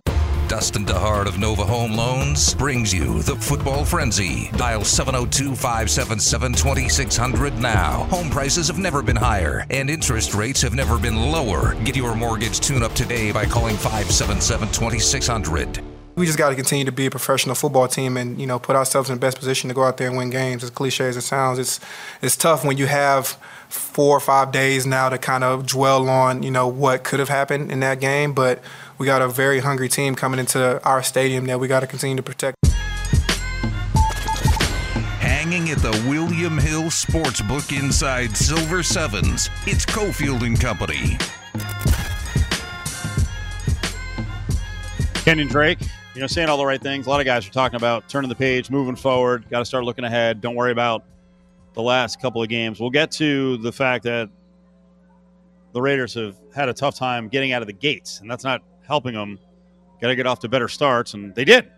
[0.47, 4.51] Dustin DeHart of Nova Home Loans brings you the football frenzy.
[4.57, 8.03] Dial 702 577 2600 now.
[8.11, 11.73] Home prices have never been higher, and interest rates have never been lower.
[11.83, 15.94] Get your mortgage tune up today by calling 577 2600.
[16.15, 18.77] We just got to continue to be a professional football team and you know put
[18.77, 20.63] ourselves in the best position to go out there and win games.
[20.63, 21.79] As cliche as it sounds, it's
[22.21, 26.41] it's tough when you have four or five days now to kind of dwell on
[26.41, 28.61] you know what could have happened in that game, but
[28.97, 32.15] we got a very hungry team coming into our stadium that we got to continue
[32.15, 32.55] to protect.
[35.19, 41.17] Hanging at the William Hill Sportsbook inside Silver Sevens, it's Cofield and Company.
[45.25, 45.79] Kenyon Drake,
[46.13, 47.07] you know, saying all the right things.
[47.07, 49.49] A lot of guys are talking about turning the page, moving forward.
[49.49, 50.39] Got to start looking ahead.
[50.39, 51.03] Don't worry about
[51.73, 52.79] the last couple of games.
[52.79, 54.29] We'll get to the fact that
[55.73, 58.61] the Raiders have had a tough time getting out of the gates, and that's not
[58.83, 59.39] helping them.
[59.99, 61.71] Got to get off to better starts, and they did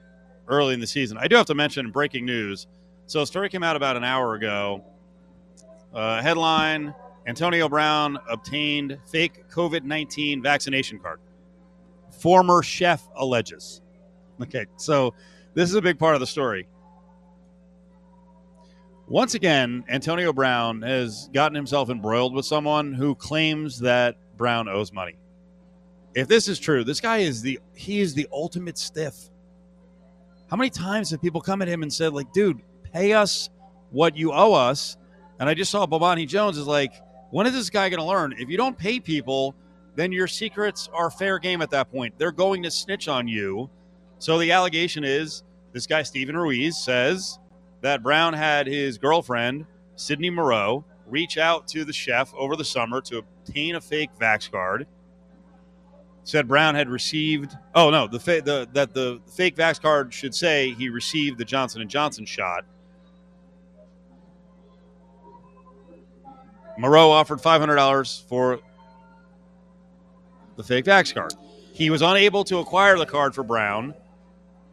[0.50, 1.18] early in the season.
[1.18, 2.68] I do have to mention breaking news.
[3.06, 4.84] So, a story came out about an hour ago.
[5.94, 6.94] Uh, headline
[7.28, 11.22] Antonio Brown obtained fake COVID 19 vaccination card.
[12.19, 13.82] Former chef alleges.
[14.41, 15.13] Okay, so
[15.53, 16.67] this is a big part of the story.
[19.08, 24.91] Once again, Antonio Brown has gotten himself embroiled with someone who claims that Brown owes
[24.91, 25.17] money.
[26.13, 29.15] If this is true, this guy is the he is the ultimate stiff.
[30.49, 33.49] How many times have people come at him and said, like, dude, pay us
[33.91, 34.97] what you owe us?
[35.39, 36.93] And I just saw Bomani Jones is like,
[37.30, 38.34] when is this guy going to learn?
[38.38, 39.56] If you don't pay people,
[39.98, 42.14] then your secrets are fair game at that point.
[42.20, 43.68] They're going to snitch on you.
[44.20, 47.40] So the allegation is this guy, Stephen Ruiz, says
[47.82, 53.02] that Brown had his girlfriend, Cydney Moreau, reach out to the chef over the summer
[53.02, 54.86] to obtain a fake Vax card.
[56.24, 57.58] Said Brown had received.
[57.74, 61.46] Oh no, the, fa- the that the fake Vax card should say he received the
[61.46, 62.66] Johnson and Johnson shot.
[66.78, 68.60] Moreau offered five hundred dollars for
[70.58, 71.34] the fake Vax card.
[71.72, 73.93] He was unable to acquire the card for Brown,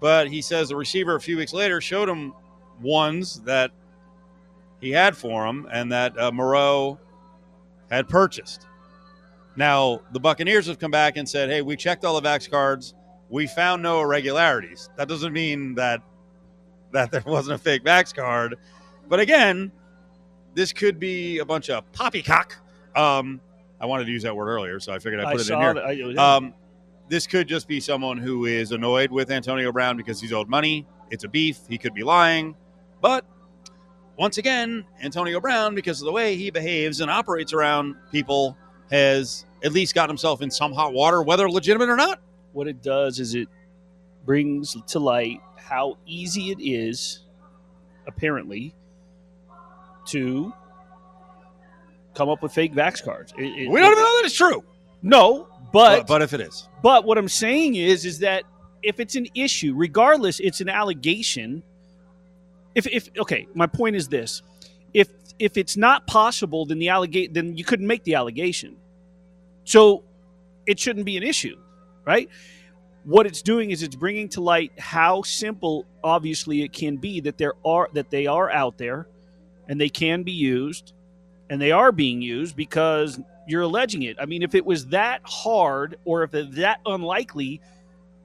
[0.00, 2.34] but he says the receiver a few weeks later showed him
[2.80, 3.70] ones that
[4.80, 6.98] he had for him and that uh, Moreau
[7.90, 8.66] had purchased.
[9.56, 12.94] Now, the Buccaneers have come back and said, hey, we checked all the Vax cards.
[13.28, 14.90] We found no irregularities.
[14.96, 16.02] That doesn't mean that
[16.92, 18.56] that there wasn't a fake Vax card.
[19.08, 19.72] But again,
[20.54, 22.56] this could be a bunch of poppycock.
[22.94, 23.40] Um,
[23.80, 25.60] I wanted to use that word earlier, so I figured I'd I put it in
[25.60, 25.74] here.
[25.74, 25.84] that.
[25.84, 26.34] I- yeah.
[26.36, 26.54] Um,
[27.08, 30.86] this could just be someone who is annoyed with Antonio Brown because he's owed money.
[31.10, 31.58] It's a beef.
[31.68, 32.56] He could be lying.
[33.02, 33.26] But
[34.16, 38.56] once again, Antonio Brown, because of the way he behaves and operates around people,
[38.90, 42.20] has at least got himself in some hot water, whether legitimate or not.
[42.52, 43.48] what it does is it
[44.24, 47.20] brings to light how easy it is,
[48.06, 48.74] apparently,
[50.06, 50.52] to
[52.14, 53.32] come up with fake Vax cards.
[53.36, 54.62] It- it- We don't even know that it's true.
[55.02, 58.44] No, but, But, but if it is, but what I'm saying is is that
[58.82, 61.62] if it's an issue, regardless, it's an allegation.
[62.74, 64.42] If if okay, my point is this:
[64.92, 68.76] if if it's not possible, then the allegate then you couldn't make the allegation.
[69.64, 70.04] So
[70.66, 71.56] it shouldn't be an issue,
[72.04, 72.28] right?
[73.04, 77.36] What it's doing is it's bringing to light how simple, obviously, it can be that
[77.36, 79.06] there are that they are out there,
[79.68, 80.92] and they can be used,
[81.50, 84.16] and they are being used because you're alleging it.
[84.20, 87.60] I mean, if it was that hard or if that unlikely,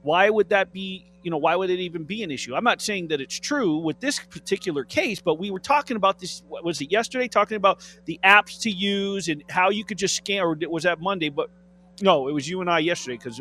[0.02, 1.06] why would that be?
[1.22, 2.54] You know, why would it even be an issue?
[2.54, 6.18] I'm not saying that it's true with this particular case, but we were talking about
[6.18, 6.42] this.
[6.48, 7.28] What was it yesterday?
[7.28, 10.98] Talking about the apps to use and how you could just scan, or was that
[11.00, 11.28] Monday?
[11.28, 11.50] But
[12.00, 13.38] no, it was you and I yesterday because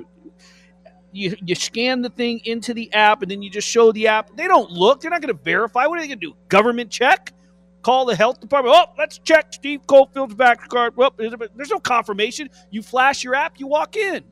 [1.13, 4.35] you you scan the thing into the app and then you just show the app.
[4.35, 4.99] They don't look.
[4.99, 5.87] They're not going to verify.
[5.87, 6.35] What are they going to do?
[6.49, 7.33] Government check?
[7.81, 8.75] Call the health department.
[8.77, 10.97] Oh, let's check Steve Cofield's Vax card.
[10.97, 12.49] Well, there's no confirmation.
[12.69, 14.23] You flash your app, you walk in.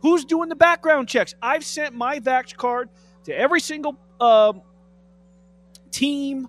[0.00, 1.34] Who's doing the background checks?
[1.40, 2.88] I've sent my Vax card
[3.24, 4.62] to every single um,
[5.90, 6.48] team.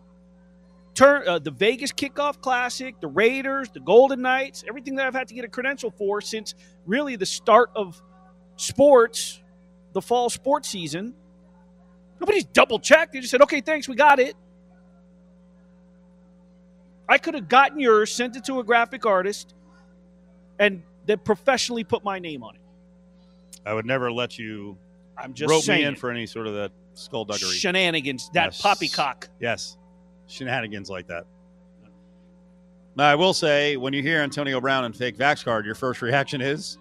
[0.96, 5.28] Turn uh, the Vegas Kickoff Classic, the Raiders, the Golden Knights, everything that I've had
[5.28, 6.56] to get a credential for since
[6.88, 8.02] really the start of
[8.56, 9.40] sports,
[9.94, 11.14] the fall sports season.
[12.20, 13.14] Nobody's double checked.
[13.14, 14.36] They just said, "Okay, thanks, we got it."
[17.10, 19.54] I could have gotten yours, sent it to a graphic artist,
[20.60, 22.62] and that professionally put my name on it.
[23.66, 24.78] I would never let you
[25.18, 27.50] I'm just rope saying me in for any sort of that skullduggery.
[27.50, 28.30] shenanigans.
[28.34, 28.62] That Yes.
[28.62, 29.30] poppycock.
[29.40, 29.78] Yes,
[30.28, 31.26] shenanigans like that.
[32.96, 36.02] Now, I will say, when you hear Antonio Brown and fake Vax card, your first
[36.02, 36.78] reaction is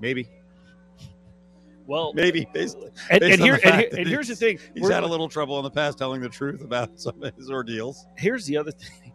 [0.00, 0.28] maybe,
[1.86, 2.46] Well, maybe.
[2.54, 2.76] Based,
[3.10, 4.58] and, based and here and, and here's the thing.
[4.74, 7.50] He's had a little trouble in the past telling the truth about some of his
[7.50, 8.06] ordeals.
[8.16, 9.09] here's the other thing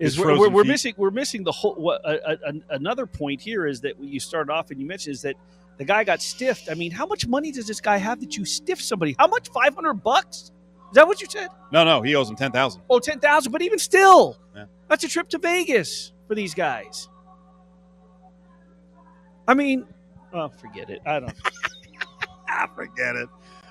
[0.00, 3.66] is we're, we're, we're missing we're missing the whole what, a, an- another point here
[3.66, 5.34] is that you started off and you mentioned is that
[5.76, 8.44] the guy got stiffed i mean how much money does this guy have that you
[8.44, 10.50] stiff somebody how much 500 bucks
[10.90, 12.82] is that what you said No, no, he owes him ten thousand.
[12.90, 14.64] oh 10000 but even still Yeah.
[14.88, 17.08] that's a trip to vegas for these guys
[19.46, 19.84] i mean
[20.32, 21.34] oh forget it i don't
[22.48, 23.28] Ah, forget it.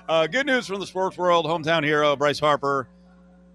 [0.08, 1.44] Uh, good news from the sports world.
[1.44, 2.88] Hometown hero Bryce Harper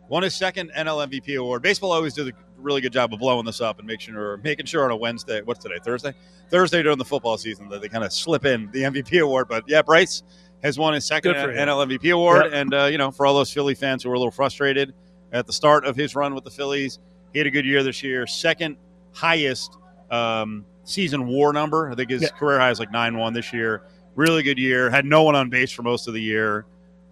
[0.10, 1.64] won his second NL MVP award.
[1.64, 2.32] Baseball always did a
[2.64, 5.42] really good job of blowing this up and making sure making sure on a Wednesday.
[5.42, 5.76] What's today?
[5.84, 6.14] Thursday.
[6.50, 9.48] Thursday during the football season that they kind of slip in the MVP award.
[9.48, 10.24] But yeah, Bryce
[10.64, 11.34] has won his second.
[11.36, 12.54] NL MVP award, Yep.
[12.54, 14.94] and uh, you know for all those Philly fans who were a little frustrated
[15.32, 17.00] at the start of his run with the Phillies,
[17.34, 18.26] he had a good year this year.
[18.28, 18.78] Second
[19.14, 19.78] highest
[20.12, 21.92] um, season WAR number.
[21.92, 22.30] I think his Yeah.
[22.30, 23.84] career high is like nine one this year.
[24.16, 24.90] Really good year.
[24.92, 26.66] Had no one on base for most of the year,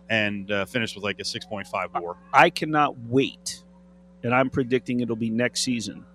[0.10, 2.16] and uh, finished with like a six point five WAR.
[2.32, 3.61] I cannot wait,
[4.24, 6.06] and I'm predicting it'll be next season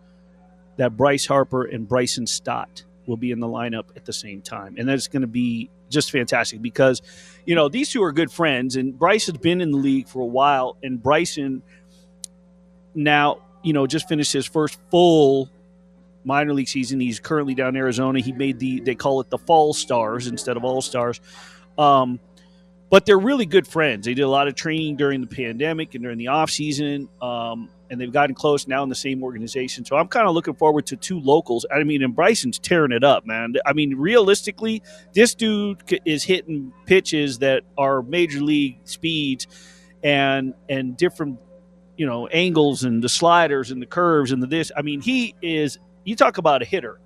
[0.77, 4.77] that Bryce Harper and Bryson Stott will be in the lineup at the same time,
[4.79, 7.03] and that's going to be just fantastic because,
[7.45, 10.21] you know, these two are good friends, and Bryce has been in the league for
[10.21, 11.63] a while, and Bryson
[12.95, 15.51] now, you know, just finished his first full
[16.25, 16.99] minor league season.
[16.99, 18.19] He's currently down in Arizona.
[18.21, 21.21] He made the they call it the Fall Stars instead of All Stars.
[21.79, 22.19] Um,
[22.89, 24.07] but they're really good friends.
[24.07, 27.69] They did a lot of training during the pandemic and during the off season, um,
[27.91, 29.85] and they've gotten close now in the same organization.
[29.85, 31.67] So I'm kind of looking forward to two locals.
[31.73, 33.55] I mean, and Bryson's tearing it up, man.
[33.65, 34.83] I mean, realistically,
[35.15, 39.47] this dude is hitting pitches that are major league speeds
[40.03, 41.41] and and different,
[41.97, 44.71] you know, angles and the sliders and the curves and the this.
[44.77, 45.79] I mean, he is.
[46.05, 47.01] You talk about a hitter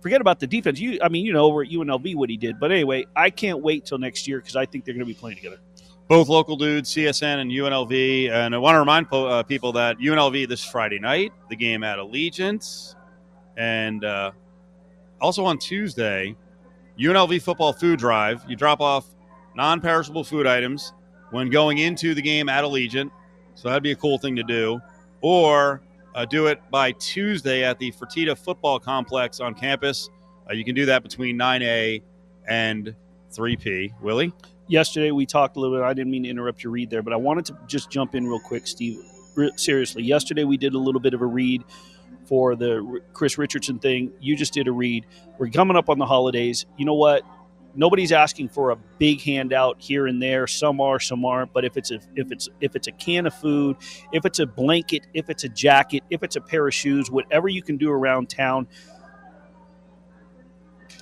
[0.00, 0.80] forget about the defense.
[0.80, 2.58] You, I mean, you know, over at UNLV what he did.
[2.58, 5.18] But anyway, I can't wait till next year because I think they're going to be
[5.18, 5.58] playing together.
[6.08, 8.30] Both local dudes, CSN and UNLV.
[8.30, 11.84] And I want to remind po- uh, people that UNLV this Friday night, the game
[11.84, 12.94] at Allegiant,
[13.56, 14.30] and uh,
[15.20, 16.34] also on Tuesday,
[16.98, 18.42] UNLV football food drive.
[18.48, 19.06] You drop off
[19.54, 20.92] non-perishable food items
[21.30, 23.10] when going into the game at Allegiant,
[23.54, 24.80] so that'd be a cool thing to do.
[25.20, 25.82] Or
[26.18, 30.10] uh, do it by Tuesday at the Fertitta Football Complex on campus.
[30.50, 32.02] Uh, you can do that between 9A
[32.48, 32.96] and
[33.30, 33.92] 3P.
[34.00, 34.32] Willie?
[34.66, 35.84] Yesterday we talked a little bit.
[35.84, 38.26] I didn't mean to interrupt your read there, but I wanted to just jump in
[38.26, 38.98] real quick, Steve.
[39.36, 41.62] Re- seriously, yesterday we did a little bit of a read
[42.24, 44.10] for the R- Chris Richardson thing.
[44.18, 45.06] You just did a read.
[45.38, 46.66] We're coming up on the holidays.
[46.76, 47.22] You know what?
[47.78, 50.48] Nobody's asking for a big handout here and there.
[50.48, 51.52] Some are, some aren't.
[51.52, 53.76] But if it's a if it's if it's a can of food,
[54.10, 57.46] if it's a blanket, if it's a jacket, if it's a pair of shoes, whatever
[57.46, 58.66] you can do around town,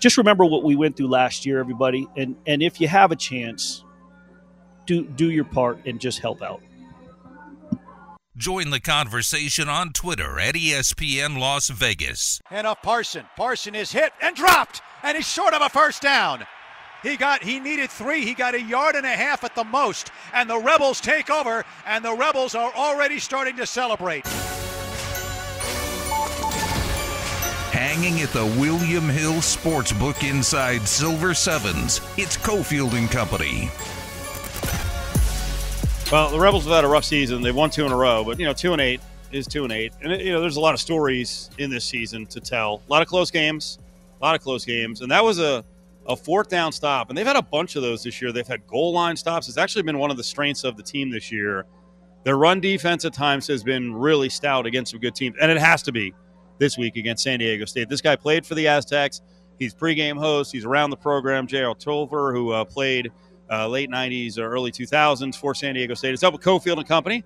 [0.01, 2.07] just remember what we went through last year, everybody.
[2.15, 3.83] And and if you have a chance,
[4.85, 6.61] do do your part and just help out.
[8.37, 12.39] Join the conversation on Twitter at ESPN Las Vegas.
[12.51, 13.25] And off Parson.
[13.35, 16.45] Parson is hit and dropped, and he's short of a first down.
[17.07, 18.25] He got he needed three.
[18.25, 20.11] He got a yard and a half at the most.
[20.35, 24.27] And the Rebels take over, and the Rebels are already starting to celebrate.
[27.71, 33.71] Hanging at the William Hill Sportsbook inside Silver Sevens, it's Cofield and Company.
[36.11, 37.41] Well, the Rebels have had a rough season.
[37.41, 39.73] They've won two in a row, but you know, two and eight is two and
[39.73, 42.83] eight, and you know, there's a lot of stories in this season to tell.
[42.89, 43.79] A lot of close games,
[44.21, 45.65] a lot of close games, and that was a
[46.09, 48.33] a fourth down stop, and they've had a bunch of those this year.
[48.33, 49.49] They've had goal line stops.
[49.49, 51.67] It's actually been one of the strengths of the team this year.
[52.25, 55.59] Their run defense at times has been really stout against some good teams, and it
[55.59, 56.15] has to be
[56.59, 57.89] this week against San Diego State.
[57.89, 59.21] This guy played for the Aztecs.
[59.59, 60.53] He's pregame host.
[60.53, 61.47] He's around the program.
[61.47, 61.75] J.R.
[61.75, 63.11] Tolver, who uh, played
[63.51, 66.15] uh, late 90s or early 2000s for San Diego State.
[66.15, 67.25] It's up with Cofield and Company.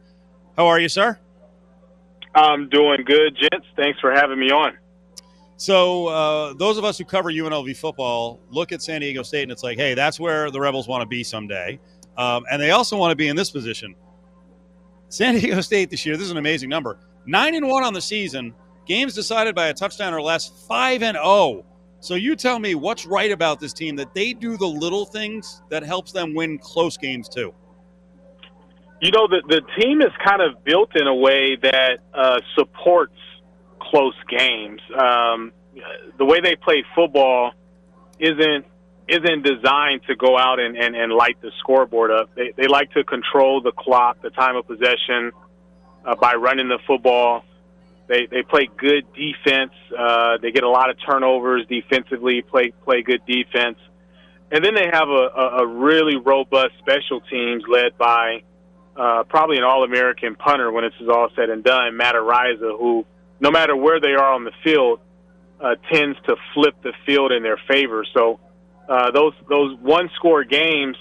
[0.57, 1.19] How are you, sir?
[2.35, 3.67] I'm doing good, gents.
[3.77, 4.77] Thanks for having me on.
[5.61, 9.53] So, uh, those of us who cover UNLV football look at San Diego State and
[9.53, 11.79] it's like, hey, that's where the Rebels want to be someday.
[12.17, 13.95] Um, and they also want to be in this position.
[15.11, 16.99] San Diego State this year, this is an amazing number.
[17.27, 18.55] Nine and one on the season,
[18.87, 21.67] games decided by a touchdown or less, five and oh.
[22.01, 25.61] So you tell me what's right about this team that they do the little things
[25.69, 27.53] that helps them win close games too.
[29.03, 33.13] You know, the, the team is kind of built in a way that uh, supports
[33.91, 34.81] close games.
[34.97, 35.53] Um,
[36.19, 37.53] the way they play football
[38.19, 38.67] isn't
[39.09, 42.31] isn't designed to go out and, and, and light the scoreboard up.
[42.37, 45.33] They, they like to control the clock, the time of possession,
[46.05, 47.45] uh, by running the football.
[48.07, 49.73] They, they play good defense.
[49.97, 53.79] Uh, they get a lot of turnovers defensively, play, play good defense.
[54.53, 58.43] And then they have a, a, a really robust special teams led by
[58.97, 63.07] uh, probably an All American punter when is all said and done, Matt Araiza, who,
[63.41, 65.01] no matter where they are on the field,
[65.61, 68.05] uh, tends to flip the field in their favor.
[68.15, 68.41] So
[68.89, 70.97] uh, those those one score games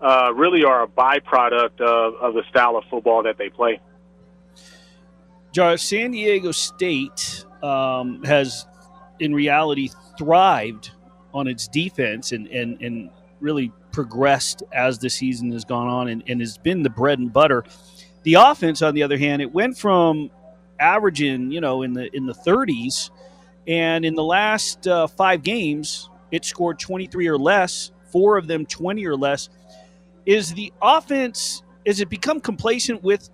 [0.00, 3.80] uh, really are a byproduct of, of the style of football that they play.
[5.52, 8.66] Josh, San Diego State um, has,
[9.18, 10.92] in reality, thrived
[11.34, 13.10] on its defense and, and, and
[13.40, 17.32] really progressed as the season has gone on and, and has been the bread and
[17.32, 17.64] butter.
[18.22, 20.30] The offense, on the other hand, it went from
[20.80, 23.10] averaging, you know, in the in the 30s,
[23.66, 28.66] and in the last uh, five games, it scored 23 or less, four of them
[28.66, 29.48] 20 or less.
[30.26, 33.30] Is the offense, is it become complacent with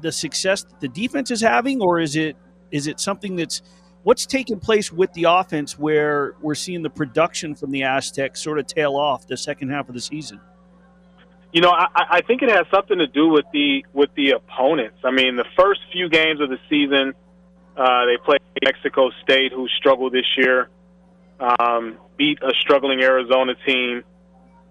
[0.00, 2.36] the success that the defense is having, or is it
[2.70, 3.62] is it something that's
[4.02, 8.58] what's taking place with the offense where we're seeing the production from the Aztecs sort
[8.58, 10.40] of tail off the second half of the season?
[11.52, 14.98] You know, I, I think it has something to do with the with the opponents.
[15.04, 17.14] I mean, the first few games of the season,
[17.76, 20.68] uh, they played Mexico State, who struggled this year
[21.40, 24.04] um, beat a struggling Arizona team,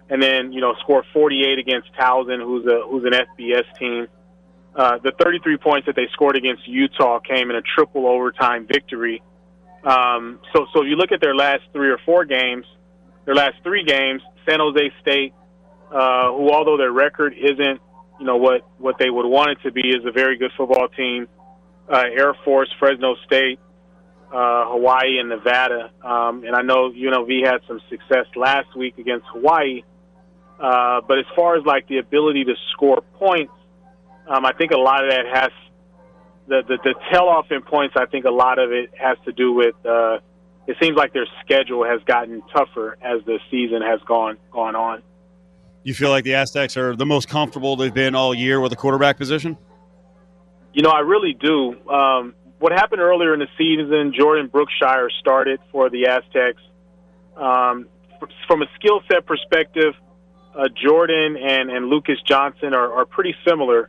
[0.08, 4.06] and then you know score 48 against Towson, who's a who's an FBS team.
[4.74, 9.20] Uh, the 33 points that they scored against Utah came in a triple overtime victory.
[9.82, 12.64] Um, so, so if you look at their last three or four games,
[13.24, 15.34] their last three games, San Jose State,
[15.90, 17.80] uh, who although their record isn't,
[18.18, 20.88] you know, what what they would want it to be, is a very good football
[20.88, 21.28] team.
[21.88, 23.58] Uh, Air Force, Fresno State,
[24.32, 25.90] uh, Hawaii and Nevada.
[26.02, 29.82] Um, and I know UNLV had some success last week against Hawaii.
[30.60, 33.52] Uh, but as far as like the ability to score points,
[34.28, 35.50] um, I think a lot of that has
[36.46, 37.96] the, the the tail off in points.
[37.96, 39.74] I think a lot of it has to do with.
[39.84, 40.18] Uh,
[40.66, 45.02] it seems like their schedule has gotten tougher as the season has gone gone on.
[45.82, 48.76] You feel like the Aztecs are the most comfortable they've been all year with the
[48.76, 49.56] quarterback position?
[50.72, 51.74] You know, I really do.
[51.88, 56.62] Um, what happened earlier in the season, Jordan Brookshire started for the Aztecs.
[57.36, 57.88] Um,
[58.46, 59.94] from a skill set perspective,
[60.54, 63.88] uh, Jordan and, and Lucas Johnson are, are pretty similar.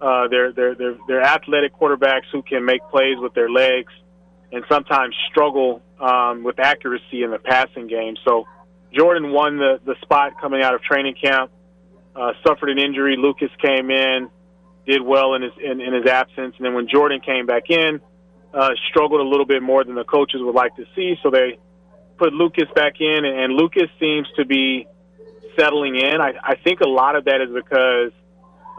[0.00, 3.92] Uh, they're, they're, they're, they're athletic quarterbacks who can make plays with their legs
[4.52, 8.16] and sometimes struggle um, with accuracy in the passing game.
[8.24, 8.46] So
[8.92, 11.50] Jordan won the, the spot coming out of training camp,
[12.16, 13.16] uh, suffered an injury.
[13.16, 14.28] Lucas came in,
[14.86, 16.54] did well in his, in, in his absence.
[16.56, 18.00] And then when Jordan came back in,
[18.52, 21.14] uh, struggled a little bit more than the coaches would like to see.
[21.22, 21.58] So they
[22.18, 24.86] put Lucas back in, and Lucas seems to be
[25.58, 26.20] settling in.
[26.20, 28.12] I, I think a lot of that is because,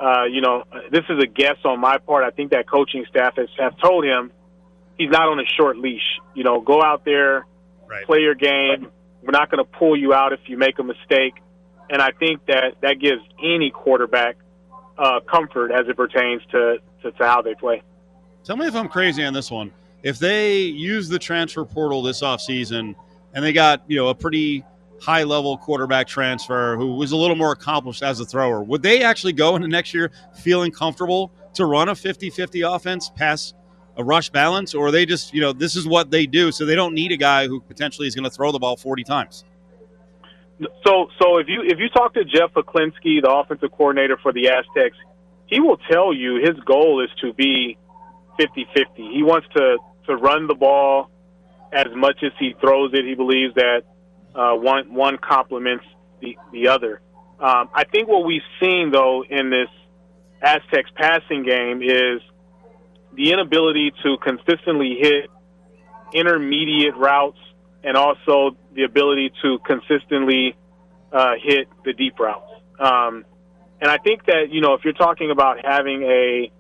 [0.02, 2.24] uh, you know, this is a guess on my part.
[2.24, 4.32] I think that coaching staff has have told him
[4.98, 6.20] he's not on a short leash.
[6.34, 7.46] You know, go out there,
[7.88, 8.06] right.
[8.06, 8.88] play your game.
[9.24, 11.36] We're not going to pull you out if you make a mistake.
[11.90, 14.38] And I think that that gives any quarterback
[14.98, 17.82] uh, comfort as it pertains to, to, to how they play.
[18.44, 19.72] Tell me if I'm crazy on this one.
[20.04, 22.96] If they use the transfer portal this offseason
[23.34, 24.64] and they got, you know, a pretty
[25.00, 29.04] high level quarterback transfer who was a little more accomplished as a thrower, would they
[29.04, 33.56] actually go into next year feeling comfortable to run a 50 50 offense past
[33.98, 34.74] a rush balance?
[34.74, 37.18] Or they just, you know, this is what they do, so they don't need a
[37.18, 39.44] guy who potentially is going to throw the ball 40 times?
[40.86, 44.50] So, so if you if you talk to Jeff Hecklinski, the offensive coordinator for the
[44.50, 44.98] Aztecs,
[45.48, 47.78] he will tell you his goal is to be
[48.40, 48.96] 50-50.
[48.96, 49.78] He wants to
[50.08, 51.10] to run the ball
[51.72, 53.06] as much as he throws it.
[53.06, 53.84] He believes that
[54.36, 55.86] uh, one one complements
[56.20, 57.02] the the other.
[57.40, 59.70] Um, I think what we've seen though in this
[60.42, 62.22] Aztecs passing game is
[63.14, 65.30] the inability to consistently hit
[66.14, 67.40] intermediate routes
[67.84, 70.56] and also the ability to consistently
[71.12, 72.52] uh, hit the deep routes.
[72.80, 73.26] Um,
[73.80, 76.52] and I think that you know if you're talking about having a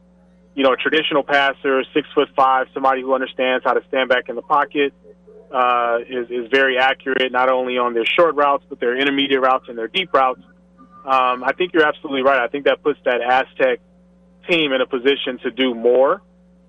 [0.53, 4.27] you know, a traditional passer, six foot five, somebody who understands how to stand back
[4.27, 4.93] in the pocket,
[5.51, 9.65] uh, is is very accurate not only on their short routes but their intermediate routes
[9.67, 10.41] and their deep routes.
[11.05, 12.39] Um, I think you're absolutely right.
[12.39, 13.79] I think that puts that Aztec
[14.49, 16.21] team in a position to do more.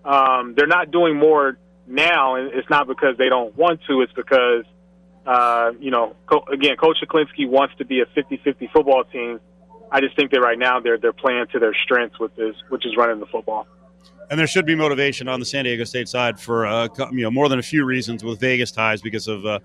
[0.05, 4.03] Um, they're not doing more now, and it's not because they don't want to.
[4.03, 4.65] It's because,
[5.27, 9.41] uh, you know, co- again, Coach Hecklinski wants to be a 50-50 football team
[9.93, 12.87] I just think that right now they're they're playing to their strengths with this, which
[12.87, 13.67] is running the football.
[14.31, 17.31] and there should be motivation on the San Diego State side for uh, you know
[17.31, 19.59] more than a few reasons with Vegas ties because of uh,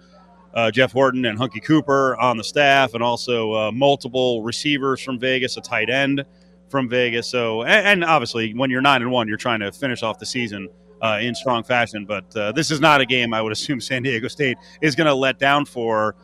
[0.54, 5.18] uh, Jeff Horton and Hunkie Cooper on the staff, and also uh, multiple receivers from
[5.18, 6.26] Vegas, a tight end
[6.70, 7.28] from Vegas.
[7.30, 10.26] So, and, and, obviously, when you're nine and one, you're trying to finish off the
[10.26, 10.70] season
[11.02, 12.06] uh, in strong fashion.
[12.06, 15.08] But uh, this is not a game I would assume San Diego State is going
[15.08, 16.16] to let down for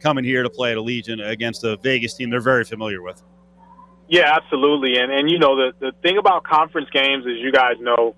[0.00, 3.22] coming here to play at Allegiant against a Vegas team they're very familiar with.
[4.08, 4.98] Yeah, absolutely.
[4.98, 8.14] And and you know the the thing about conference games is you guys know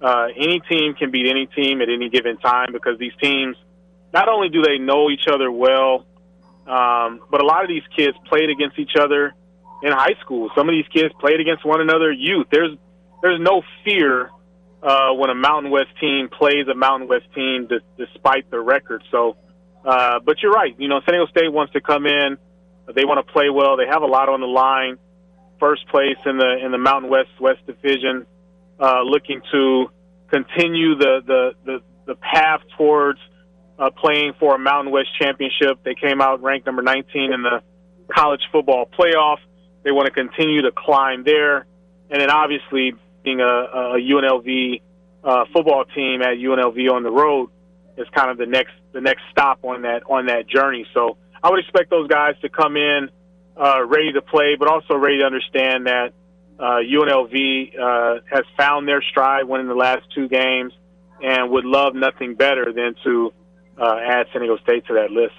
[0.00, 3.56] uh, any team can beat any team at any given time because these teams
[4.12, 6.06] not only do they know each other well,
[6.66, 9.34] um, but a lot of these kids played against each other
[9.82, 10.50] in high school.
[10.56, 12.46] Some of these kids played against one another youth.
[12.50, 12.76] There's
[13.22, 14.30] there's no fear
[14.82, 19.02] uh, when a Mountain West team plays a Mountain West team d- despite their record.
[19.10, 19.36] So,
[19.84, 20.74] uh, but you're right.
[20.78, 22.36] You know, San Diego State wants to come in.
[22.94, 23.78] They want to play well.
[23.78, 24.98] They have a lot on the line
[25.58, 28.26] first place in the in the Mountain West West Division,
[28.78, 29.86] uh, looking to
[30.28, 33.18] continue the the the, the path towards
[33.78, 35.82] uh, playing for a Mountain West championship.
[35.84, 37.62] They came out ranked number 19 in the
[38.14, 39.38] college football playoff.
[39.84, 41.66] They want to continue to climb there,
[42.10, 44.80] and then obviously being a, a UNLV
[45.22, 47.50] uh, football team at UNLV on the road
[47.96, 50.86] is kind of the next the next stop on that on that journey.
[50.94, 53.10] So I would expect those guys to come in
[53.56, 56.12] uh, ready to play, but also ready to understand that
[56.58, 60.72] uh, UNLV uh, has found their stride winning the last two games
[61.22, 63.32] and would love nothing better than to
[63.78, 65.34] uh, add San Diego State to that list.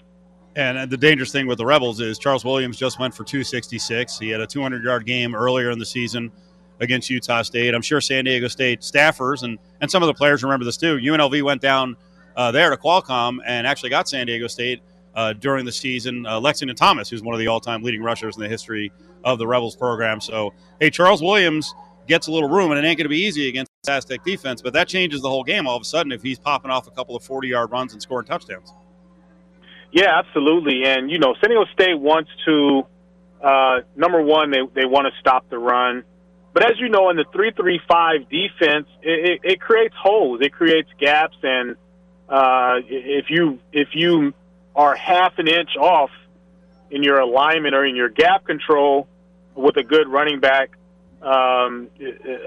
[0.56, 4.20] And the dangerous thing with the Rebels is Charles Williams just went for 266.
[4.20, 6.32] He had a 200 yard game earlier in the season
[6.80, 7.74] against Utah State.
[7.74, 10.98] I'm sure San Diego State staffers and, and some of the players remember this too.
[10.98, 11.98] UNLV went down
[12.38, 14.82] uh, there to Qualcomm and actually got San Diego State
[15.16, 16.26] uh, during the season.
[16.26, 18.92] Uh, Lexington Thomas, who's one of the all-time leading rushers in the history
[19.24, 20.22] of the Rebels program.
[20.22, 21.74] So, hey, Charles Williams
[22.08, 24.74] gets a little room, and it ain't going to be easy against Aztec defense, but
[24.74, 27.16] that changes the whole game all of a sudden if he's popping off a couple
[27.16, 28.74] of 40-yard runs and scoring touchdowns.
[29.96, 30.84] Yeah, absolutely.
[30.84, 32.86] And, you know, San Diego State wants to,
[33.42, 36.04] uh, number one, they, they want to stop the run.
[36.54, 40.90] But as you know, in the three-three-five defense, it, it, it creates holes, it creates
[41.00, 41.78] gaps, and
[42.28, 44.34] uh, if you if you
[44.76, 46.10] are half an inch off
[46.90, 49.08] in your alignment or in your gap control
[49.54, 50.72] with a good running back,
[51.22, 51.90] um,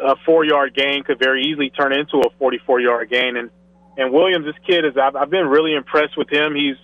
[0.02, 3.36] a four yard gain could very easily turn into a 44 yard gain.
[3.36, 3.50] And,
[3.96, 6.54] and Williams, this kid is, I've, I've been really impressed with him.
[6.54, 6.76] He's,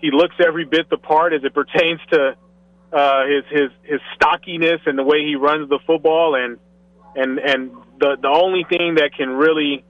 [0.00, 2.36] he looks every bit the part as it pertains to,
[2.92, 6.34] uh, his, his, his stockiness and the way he runs the football.
[6.34, 6.58] And,
[7.14, 9.84] and, and the, the only thing that can really,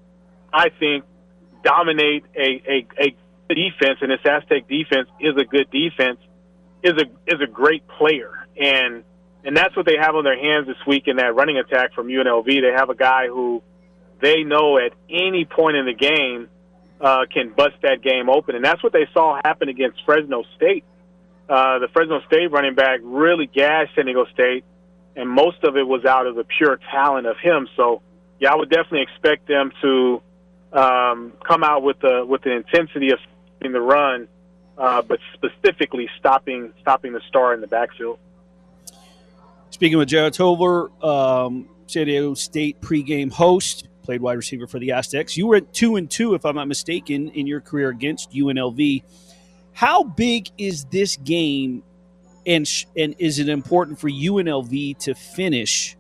[0.53, 1.05] I think,
[1.63, 6.19] dominate a, a, a defense, and this Aztec defense is a good defense,
[6.83, 9.03] is a is a great player, and
[9.45, 12.09] and that's what they have on their hands this week in that running attack from
[12.09, 12.47] UNLV.
[12.47, 13.63] They have a guy who
[14.21, 16.49] they know at any point in the game
[17.01, 20.85] uh, can bust that game open, and that's what they saw happen against Fresno State.
[21.49, 24.65] Uh, the Fresno State running back really gashed San Diego State,
[25.17, 27.69] and most of it was out of the pure talent of him.
[27.77, 28.03] So,
[28.39, 30.23] yeah, I would definitely expect them to
[30.73, 33.19] um, come out with the with the intensity of
[33.61, 34.29] in the run,
[34.77, 38.19] uh, but specifically stopping stopping the star in the backfield.
[39.71, 44.91] Speaking with Jared Tolver, um, San Diego State pregame host, played wide receiver for the
[44.91, 45.37] Aztecs.
[45.37, 49.03] You were at two and two, if I'm not mistaken, in your career against UNLV.
[49.75, 51.83] How big is this game,
[52.47, 55.95] and and is it important for UNLV to finish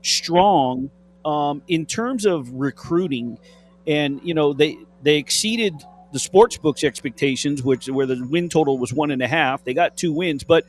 [0.00, 0.90] strong
[1.26, 3.38] um, in terms of recruiting?
[3.86, 5.74] And you know they they exceeded
[6.10, 9.62] the sports books expectations, which where the win total was one and a half.
[9.62, 10.64] They got two wins, but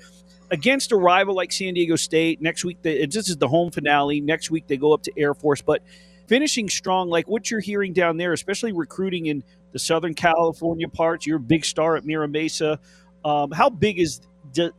[0.51, 4.19] against a rival like San Diego State next week, they, this is the home finale.
[4.19, 5.81] Next week they go up to Air Force, but
[6.27, 11.25] finishing strong, like what you're hearing down there, especially recruiting in the Southern California parts.
[11.25, 12.79] You're a big star at Mira Mesa.
[13.25, 14.21] Um, how big is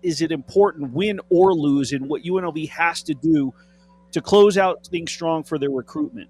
[0.03, 3.55] is it important, win or lose, in what UNLV has to do
[4.13, 6.29] to close out things strong for their recruitment?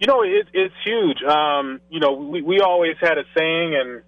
[0.00, 1.22] You know, it, it's huge.
[1.22, 4.02] Um, you know, we, we always had a saying, and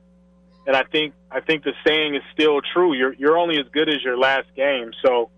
[0.66, 2.94] and I think I think the saying is still true.
[2.94, 4.90] You're you're only as good as your last game.
[5.04, 5.30] So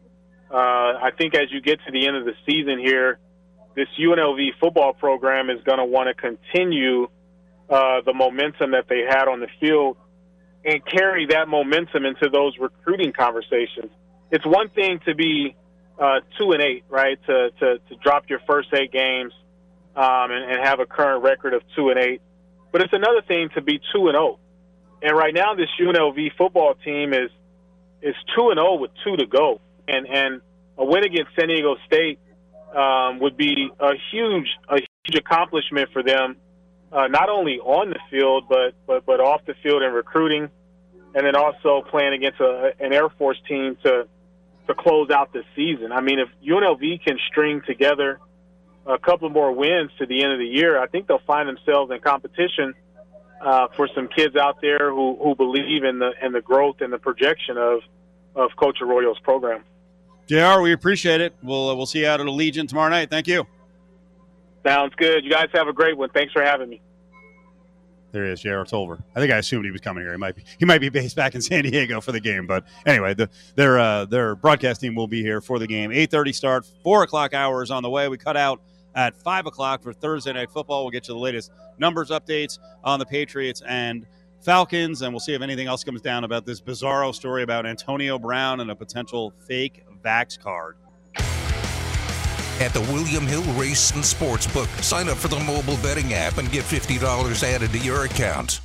[0.51, 3.19] uh, I think as you get to the end of the season here,
[3.75, 7.09] this UNLV football program is going to want to continue
[7.69, 9.97] uh, the momentum that they had on the field
[10.65, 13.91] and carry that momentum into those recruiting conversations.
[14.31, 15.57] It's one thing to be
[15.99, 17.19] uh, two and eight, right?
[17.27, 19.33] To, to to drop your first eight games
[19.97, 22.23] um, and, and have a current record of two and eight.
[22.73, 24.39] But it's another thing to be two and zero.
[24.39, 24.39] Oh.
[25.03, 27.31] And right now, this UNLV football team is
[28.03, 30.41] is two and zero oh with two to go, and and
[30.77, 32.19] a win against San Diego State
[32.75, 36.37] um, would be a huge a huge accomplishment for them,
[36.93, 40.49] uh, not only on the field but but but off the field and recruiting,
[41.15, 44.07] and then also playing against a, an Air Force team to
[44.67, 45.93] to close out the season.
[45.93, 48.21] I mean, if UNLV can string together
[48.87, 51.91] a couple more wins to the end of the year, I think they'll find themselves
[51.93, 52.75] in competition
[53.41, 56.93] uh, for some kids out there who, who believe in the in the growth and
[56.93, 57.81] the projection of
[58.35, 59.65] of Coach Arroyo's program.
[60.31, 60.61] Jr.
[60.61, 61.35] We appreciate it.
[61.43, 63.11] We'll uh, we'll see you out at Allegiant tomorrow night.
[63.11, 63.49] Thank you.
[64.65, 65.25] Sounds good.
[65.25, 66.09] You guys have a great one.
[66.11, 66.81] Thanks for having me.
[68.13, 68.65] There he is, J.R.
[68.65, 69.03] Tolver.
[69.17, 70.13] I think I assumed he was coming here.
[70.13, 72.65] He might be he might be based back in San Diego for the game, but
[72.87, 75.91] anyway, the, their uh, their broadcast team will be here for the game.
[75.91, 78.09] Eight thirty start, four o'clock hours on the way.
[78.09, 78.61] We cut out
[78.95, 80.85] at five o'clock for Thursday night football.
[80.85, 84.07] We'll get you the latest numbers updates on the Patriots and
[84.43, 88.17] Falcons, and we'll see if anything else comes down about this bizarro story about Antonio
[88.17, 90.77] Brown and a potential fake Vax card
[92.61, 94.69] at the William Hill Race and Sportsbook.
[94.83, 98.61] Sign up for the mobile betting app and get $50 added to your account.